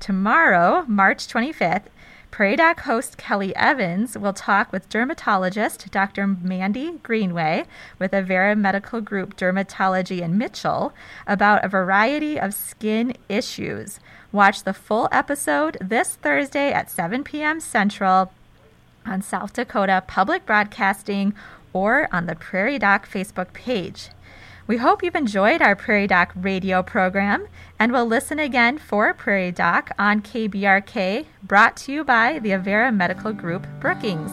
Tomorrow, 0.00 0.86
March 0.88 1.28
25th, 1.28 1.84
Prairie 2.30 2.56
Doc 2.56 2.80
host 2.80 3.18
Kelly 3.18 3.54
Evans 3.54 4.16
will 4.16 4.32
talk 4.32 4.72
with 4.72 4.88
dermatologist 4.88 5.90
Dr. 5.90 6.26
Mandy 6.26 6.92
Greenway 7.02 7.66
with 7.98 8.12
Avera 8.12 8.56
Medical 8.56 9.02
Group 9.02 9.36
Dermatology 9.36 10.22
in 10.22 10.38
Mitchell 10.38 10.94
about 11.26 11.62
a 11.62 11.68
variety 11.68 12.40
of 12.40 12.54
skin 12.54 13.14
issues. 13.28 14.00
Watch 14.32 14.62
the 14.62 14.72
full 14.72 15.06
episode 15.12 15.76
this 15.82 16.14
Thursday 16.14 16.72
at 16.72 16.90
7 16.90 17.22
p.m. 17.22 17.60
Central 17.60 18.32
on 19.04 19.20
South 19.20 19.52
Dakota 19.52 20.02
Public 20.06 20.46
Broadcasting 20.46 21.34
or 21.74 22.08
on 22.10 22.24
the 22.24 22.36
Prairie 22.36 22.78
Doc 22.78 23.06
Facebook 23.06 23.52
page. 23.52 24.08
We 24.66 24.76
hope 24.76 25.02
you've 25.02 25.14
enjoyed 25.14 25.62
our 25.62 25.74
Prairie 25.74 26.06
Doc 26.06 26.32
radio 26.36 26.82
program 26.82 27.46
and 27.78 27.92
will 27.92 28.06
listen 28.06 28.38
again 28.38 28.76
for 28.78 29.12
Prairie 29.14 29.52
Doc 29.52 29.90
on 29.98 30.20
KBRK, 30.22 31.26
brought 31.42 31.76
to 31.78 31.92
you 31.92 32.04
by 32.04 32.38
the 32.38 32.50
Avera 32.50 32.94
Medical 32.94 33.32
Group 33.32 33.66
Brookings. 33.80 34.30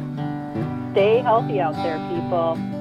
stay 0.91 1.19
healthy 1.19 1.61
out 1.61 1.75
there, 1.75 1.99
people. 2.13 2.80